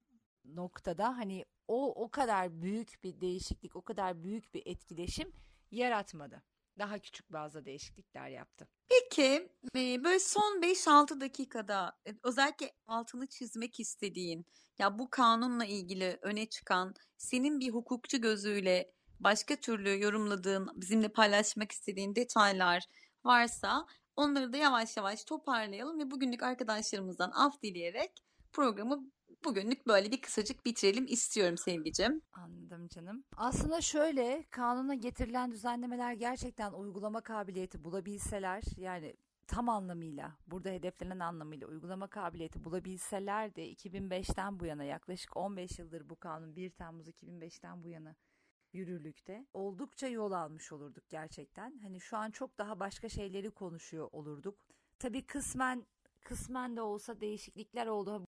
noktada 0.46 1.18
hani 1.18 1.46
o 1.68 2.04
o 2.04 2.12
kadar 2.12 2.62
büyük 2.62 3.04
bir 3.04 3.22
değişiklik, 3.22 3.76
o 3.76 3.82
kadar 3.82 4.24
büyük 4.24 4.54
bir 4.54 4.64
etkileşim 4.66 5.34
yaratmadı. 5.72 6.44
Daha 6.80 7.00
küçük 7.00 7.32
bazı 7.34 7.66
değişiklikler 7.66 8.30
yaptı. 8.30 8.68
Peki 8.90 9.50
böyle 9.76 10.20
son 10.20 10.62
5-6 10.62 11.22
dakikada 11.22 12.00
özellikle 12.24 12.72
altını 12.88 13.28
çizmek 13.28 13.80
istediğin 13.80 14.46
ya 14.80 15.00
bu 15.00 15.10
kanunla 15.10 15.66
ilgili 15.66 16.20
öne 16.22 16.46
çıkan 16.46 16.94
senin 17.18 17.60
bir 17.60 17.70
hukukçu 17.70 18.22
gözüyle 18.22 18.92
başka 19.20 19.56
türlü 19.56 20.04
yorumladığın 20.04 20.70
bizimle 20.76 21.10
paylaşmak 21.10 21.72
istediğin 21.72 22.16
detaylar 22.16 22.84
varsa 23.24 23.86
onları 24.16 24.54
da 24.54 24.58
yavaş 24.58 24.98
yavaş 24.98 25.24
toparlayalım 25.24 26.00
ve 26.00 26.12
bugünlük 26.12 26.44
arkadaşlarımızdan 26.44 27.32
af 27.32 27.62
dileyerek 27.62 28.12
programı 28.54 29.12
bugünlük 29.46 29.88
böyle 29.88 30.12
bir 30.12 30.22
kısacık 30.22 30.66
bitirelim 30.66 31.06
istiyorum 31.10 31.58
sevgicim. 31.58 32.22
Anladım 32.34 32.88
canım. 32.88 33.24
Aslında 33.38 33.82
şöyle 33.82 34.46
kanuna 34.50 34.94
getirilen 34.96 35.52
düzenlemeler 35.52 36.14
gerçekten 36.14 36.72
uygulama 36.72 37.22
kabiliyeti 37.22 37.84
bulabilseler 37.84 38.64
yani 38.78 39.16
tam 39.48 39.70
anlamıyla 39.70 40.38
burada 40.48 40.70
hedeflenen 40.70 41.20
anlamıyla 41.20 41.68
uygulama 41.68 42.08
kabiliyeti 42.08 42.64
bulabilseler 42.64 43.56
de 43.56 43.72
2005'ten 43.72 44.60
bu 44.60 44.66
yana 44.66 44.84
yaklaşık 44.84 45.38
15 45.38 45.80
yıldır 45.80 46.10
bu 46.10 46.16
kanun 46.16 46.56
1 46.56 46.70
Temmuz 46.70 47.08
2005'ten 47.08 47.84
bu 47.84 47.90
yana 47.90 48.16
yürürlükte 48.74 49.46
oldukça 49.54 50.08
yol 50.08 50.32
almış 50.32 50.72
olurduk 50.72 51.10
gerçekten. 51.10 51.80
Hani 51.82 52.02
şu 52.02 52.18
an 52.18 52.32
çok 52.32 52.58
daha 52.58 52.80
başka 52.80 53.10
şeyleri 53.10 53.52
konuşuyor 53.52 54.10
olurduk. 54.12 54.66
Tabii 55.00 55.26
kısmen 55.26 55.86
kısmen 56.24 56.76
de 56.76 56.82
olsa 56.82 57.22
değişiklikler 57.22 57.88
oldu. 57.88 58.26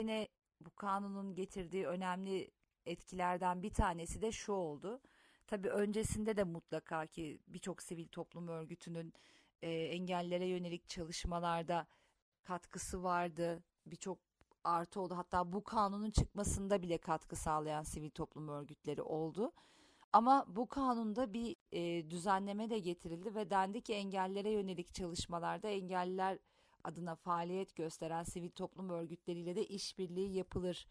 Yine 0.00 0.28
bu 0.60 0.70
kanunun 0.70 1.34
getirdiği 1.34 1.86
önemli 1.86 2.50
etkilerden 2.86 3.62
bir 3.62 3.70
tanesi 3.70 4.22
de 4.22 4.32
şu 4.32 4.52
oldu. 4.52 5.00
Tabii 5.46 5.68
öncesinde 5.68 6.36
de 6.36 6.44
mutlaka 6.44 7.06
ki 7.06 7.38
birçok 7.48 7.82
sivil 7.82 8.08
toplum 8.08 8.48
örgütünün 8.48 9.12
e, 9.62 9.70
engellere 9.70 10.46
yönelik 10.46 10.88
çalışmalarda 10.88 11.86
katkısı 12.42 13.02
vardı. 13.02 13.64
Birçok 13.86 14.18
artı 14.64 15.00
oldu. 15.00 15.16
Hatta 15.16 15.52
bu 15.52 15.64
kanunun 15.64 16.10
çıkmasında 16.10 16.82
bile 16.82 16.98
katkı 16.98 17.36
sağlayan 17.36 17.82
sivil 17.82 18.10
toplum 18.10 18.48
örgütleri 18.48 19.02
oldu. 19.02 19.52
Ama 20.12 20.44
bu 20.48 20.68
kanunda 20.68 21.32
bir 21.32 21.56
e, 21.72 22.10
düzenleme 22.10 22.70
de 22.70 22.78
getirildi 22.78 23.34
ve 23.34 23.50
dendi 23.50 23.80
ki 23.82 23.94
engellere 23.94 24.50
yönelik 24.50 24.94
çalışmalarda 24.94 25.68
engelliler 25.68 26.38
adına 26.86 27.14
faaliyet 27.14 27.76
gösteren 27.76 28.22
sivil 28.22 28.50
toplum 28.50 28.90
örgütleriyle 28.90 29.56
de 29.56 29.66
işbirliği 29.66 30.36
yapılır 30.36 30.88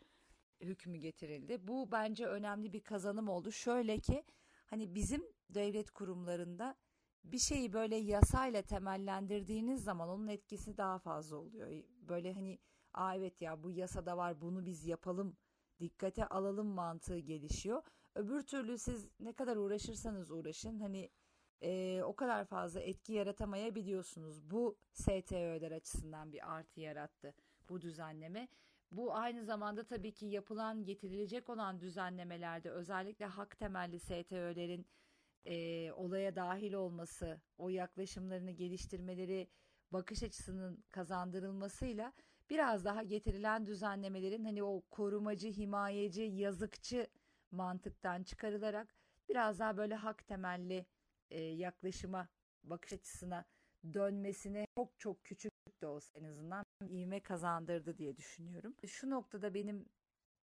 hükmü 0.62 0.98
getirildi. 0.98 1.68
Bu 1.68 1.92
bence 1.92 2.26
önemli 2.26 2.74
bir 2.74 2.82
kazanım 2.82 3.30
oldu. 3.30 3.52
Şöyle 3.52 4.00
ki 4.00 4.24
hani 4.66 4.96
bizim 4.96 5.24
devlet 5.50 5.92
kurumlarında 5.92 6.76
bir 7.24 7.40
şeyi 7.40 7.74
böyle 7.74 7.96
yasayla 7.96 8.62
temellendirdiğiniz 8.62 9.84
zaman 9.84 10.10
onun 10.10 10.28
etkisi 10.28 10.78
daha 10.78 11.00
fazla 11.00 11.38
oluyor. 11.38 11.84
Böyle 12.02 12.34
hani 12.34 12.60
aa 12.94 13.16
evet 13.16 13.42
ya 13.42 13.64
bu 13.64 13.72
yasada 13.72 14.18
var 14.18 14.42
bunu 14.42 14.66
biz 14.66 14.86
yapalım 14.86 15.38
dikkate 15.80 16.26
alalım 16.26 16.68
mantığı 16.68 17.20
gelişiyor. 17.20 17.84
Öbür 18.16 18.42
türlü 18.42 18.78
siz 18.78 19.08
ne 19.20 19.34
kadar 19.34 19.58
uğraşırsanız 19.58 20.32
uğraşın 20.32 20.80
hani 20.80 21.10
e, 21.62 22.02
o 22.04 22.16
kadar 22.16 22.46
fazla 22.46 22.80
etki 22.80 23.14
yaratamayabiliyorsunuz. 23.14 24.52
Bu 24.52 24.78
STÖ'ler 24.92 25.72
açısından 25.72 26.34
bir 26.34 26.54
artı 26.56 26.80
yarattı 26.82 27.34
bu 27.70 27.82
düzenleme. 27.82 28.48
Bu 28.92 29.16
aynı 29.16 29.46
zamanda 29.46 29.84
tabii 29.84 30.14
ki 30.14 30.26
yapılan 30.26 30.84
getirilecek 30.84 31.50
olan 31.50 31.80
düzenlemelerde 31.80 32.70
özellikle 32.72 33.26
hak 33.26 33.60
temelli 33.60 34.00
STÖ'lerin 34.00 34.86
e, 35.46 35.92
olaya 35.92 36.36
dahil 36.36 36.74
olması, 36.74 37.42
o 37.58 37.70
yaklaşımlarını 37.70 38.52
geliştirmeleri, 38.52 39.48
bakış 39.92 40.24
açısının 40.24 40.84
kazandırılmasıyla 40.92 42.14
biraz 42.50 42.86
daha 42.86 43.04
getirilen 43.04 43.66
düzenlemelerin 43.66 44.46
hani 44.46 44.64
o 44.64 44.82
korumacı, 44.82 45.48
himayeci, 45.48 46.22
yazıkçı 46.22 47.08
mantıktan 47.52 48.24
çıkarılarak 48.24 48.96
biraz 49.30 49.60
daha 49.60 49.78
böyle 49.78 49.96
hak 49.96 50.28
temelli 50.28 50.86
e, 51.30 51.42
yaklaşıma, 51.42 52.28
bakış 52.64 52.94
açısına 52.94 53.46
dönmesine 53.94 54.68
çok 54.78 55.00
çok 55.00 55.24
küçük 55.24 55.52
de 55.82 55.88
olsa 55.88 56.20
en 56.20 56.24
azından 56.24 56.66
ivme 56.90 57.20
kazandırdı 57.20 57.98
diye 57.98 58.18
düşünüyorum. 58.18 58.76
Şu 58.88 59.10
noktada 59.10 59.54
benim 59.54 59.86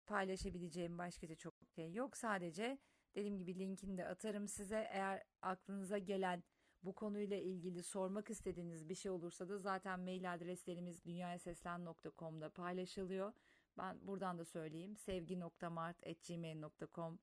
paylaşabileceğim 0.07 0.99
başka 0.99 1.37
çok 1.37 1.55
şey 1.77 1.93
yok. 1.93 2.17
Sadece 2.17 2.79
dediğim 3.15 3.39
gibi 3.39 3.59
linkini 3.59 3.99
de 3.99 4.07
atarım 4.07 4.49
size. 4.49 4.89
Eğer 4.93 5.23
aklınıza 5.43 5.99
gelen 5.99 6.43
bu 6.83 6.95
konuyla 6.95 7.37
ilgili 7.37 7.83
sormak 7.83 8.31
istediğiniz 8.31 8.89
bir 8.89 8.95
şey 8.95 9.11
olursa 9.11 9.49
da 9.49 9.59
zaten 9.59 10.01
mail 10.01 10.35
adreslerimiz 10.35 11.05
dünyayaseslen.com'da 11.05 12.51
paylaşılıyor. 12.51 13.33
Ben 13.79 14.07
buradan 14.07 14.39
da 14.39 14.45
söyleyeyim 14.45 14.97
sevgi.mart.gmail.com 14.97 17.19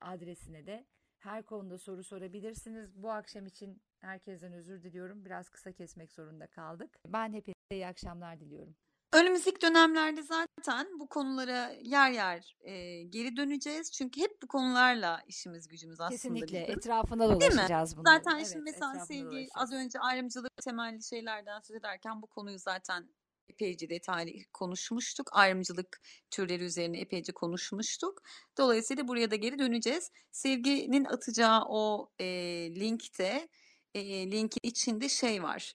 adresine 0.00 0.66
de 0.66 0.86
her 1.24 1.42
konuda 1.42 1.78
soru 1.78 2.04
sorabilirsiniz. 2.04 3.02
Bu 3.02 3.10
akşam 3.10 3.46
için 3.46 3.82
herkesten 4.00 4.52
özür 4.52 4.82
diliyorum. 4.82 5.24
Biraz 5.24 5.48
kısa 5.48 5.72
kesmek 5.72 6.12
zorunda 6.12 6.46
kaldık. 6.46 6.98
Ben 7.06 7.32
hepinize 7.32 7.54
iyi 7.70 7.86
akşamlar 7.86 8.40
diliyorum. 8.40 8.74
Önümüzdeki 9.12 9.60
dönemlerde 9.60 10.22
zaten 10.22 10.86
bu 11.00 11.08
konulara 11.08 11.70
yer 11.82 12.10
yer 12.10 12.56
e, 12.60 13.02
geri 13.02 13.36
döneceğiz. 13.36 13.92
Çünkü 13.92 14.20
hep 14.20 14.42
bu 14.42 14.46
konularla 14.46 15.22
işimiz 15.26 15.68
gücümüz 15.68 16.00
aslında 16.00 16.10
Kesinlikle 16.10 16.62
bizim. 16.62 16.78
etrafında 16.78 17.28
dolaşacağız 17.28 17.96
bunların. 17.96 18.18
Zaten 18.18 18.36
Evet, 18.36 18.48
şimdi 18.52 18.64
mesela 18.64 19.06
sevgi 19.06 19.48
az 19.54 19.72
önce 19.72 19.98
ayrımcılık 19.98 20.56
temelli 20.64 21.02
şeylerden 21.02 21.60
söz 21.60 21.76
ederken 21.76 22.22
bu 22.22 22.26
konuyu 22.26 22.58
zaten 22.58 23.08
epeyce 23.48 23.90
detaylı 23.90 24.30
konuşmuştuk. 24.52 25.30
Ayrımcılık 25.32 26.00
türleri 26.30 26.64
üzerine 26.64 27.00
epeyce 27.00 27.32
konuşmuştuk. 27.32 28.22
Dolayısıyla 28.58 29.08
buraya 29.08 29.30
da 29.30 29.36
geri 29.36 29.58
döneceğiz. 29.58 30.10
Sevginin 30.32 31.04
atacağı 31.04 31.62
o 31.68 32.10
e, 32.18 32.26
linkte 32.74 33.48
e, 33.94 34.30
linkin 34.30 34.60
içinde 34.62 35.08
şey 35.08 35.42
var. 35.42 35.74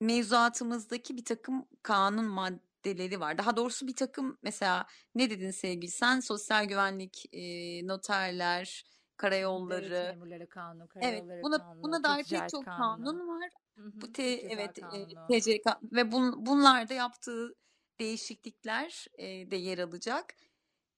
Mevzuatımızdaki 0.00 1.16
bir 1.16 1.24
takım 1.24 1.66
kanun 1.82 2.26
maddeleri 2.26 3.20
var. 3.20 3.38
Daha 3.38 3.56
doğrusu 3.56 3.86
bir 3.86 3.96
takım 3.96 4.38
mesela 4.42 4.86
ne 5.14 5.30
dedin 5.30 5.50
sevgili 5.50 5.90
sen? 5.90 6.20
Sosyal 6.20 6.64
güvenlik, 6.64 7.26
e, 7.32 7.42
noterler, 7.86 8.84
karayolları, 9.22 9.84
Devlet 9.84 10.02
memurları 10.14 10.48
kanunu, 10.48 10.88
Evet, 11.00 11.20
karayolları 11.20 11.42
buna 11.42 11.58
kanunu, 11.58 11.82
buna 11.82 12.04
dair 12.04 12.24
pek 12.24 12.48
çok 12.48 12.64
Kanunu. 12.64 13.04
kanun 13.04 13.28
var. 13.28 13.50
Hı 13.76 13.82
hı, 13.84 13.90
Bu 13.94 14.12
te, 14.12 14.22
evet 14.22 14.78
e, 14.78 14.80
Kanunu. 14.80 15.26
TCK 15.28 15.78
ve 15.92 16.12
bun, 16.12 16.46
bunlarda 16.46 16.94
yaptığı 16.94 17.54
değişiklikler 18.00 19.06
e, 19.18 19.50
de 19.50 19.56
yer 19.56 19.78
alacak. 19.78 20.34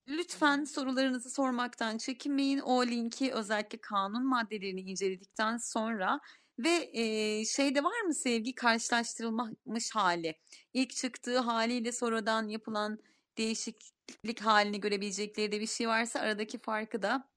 Lütfen 0.08 0.64
sorularınızı 0.64 1.30
sormaktan 1.30 1.98
çekinmeyin. 1.98 2.58
O 2.58 2.87
linki 2.87 3.32
özellikle 3.32 3.78
kanun 3.80 4.26
maddelerini 4.26 4.80
inceledikten 4.80 5.56
sonra 5.56 6.20
ve 6.58 6.90
e, 6.92 7.44
şeyde 7.44 7.84
var 7.84 8.00
mı 8.00 8.14
sevgi 8.14 8.54
karşılaştırılmış 8.54 9.90
hali? 9.94 10.34
İlk 10.72 10.90
çıktığı 10.96 11.38
haliyle 11.38 11.92
sonradan 11.92 12.48
yapılan 12.48 12.98
değişiklik 13.38 14.40
halini 14.40 14.80
görebilecekleri 14.80 15.52
de 15.52 15.60
bir 15.60 15.66
şey 15.66 15.88
varsa 15.88 16.20
aradaki 16.20 16.58
farkı 16.58 17.02
da 17.02 17.28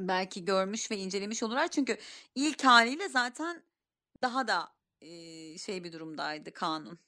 belki 0.00 0.44
görmüş 0.44 0.90
ve 0.90 0.96
incelemiş 0.96 1.42
olurlar. 1.42 1.68
Çünkü 1.68 1.98
ilk 2.34 2.64
haliyle 2.64 3.08
zaten 3.08 3.62
daha 4.22 4.48
da 4.48 4.72
e, 5.00 5.08
şey 5.58 5.84
bir 5.84 5.92
durumdaydı 5.92 6.52
kanun. 6.52 6.98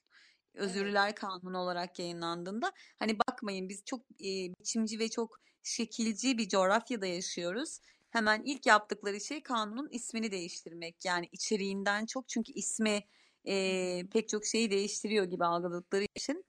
Özürlüler 0.55 1.15
Kanunu 1.15 1.59
olarak 1.59 1.99
yayınlandığında 1.99 2.73
hani 2.99 3.19
bakmayın 3.19 3.69
biz 3.69 3.85
çok 3.85 4.01
e, 4.01 4.55
biçimci 4.61 4.99
ve 4.99 5.09
çok 5.09 5.41
şekilci 5.63 6.39
bir 6.39 6.49
coğrafyada 6.49 7.07
yaşıyoruz. 7.07 7.79
Hemen 8.11 8.43
ilk 8.45 8.67
yaptıkları 8.67 9.21
şey 9.21 9.43
kanunun 9.43 9.89
ismini 9.91 10.33
değiştirmek. 10.33 11.05
Yani 11.05 11.29
içeriğinden 11.33 12.07
çok 12.07 12.29
çünkü 12.29 12.53
ismi 12.53 13.05
e, 13.45 14.07
pek 14.13 14.29
çok 14.29 14.47
şeyi 14.47 14.71
değiştiriyor 14.71 15.25
gibi 15.25 15.45
algıladıkları 15.45 16.05
için. 16.17 16.45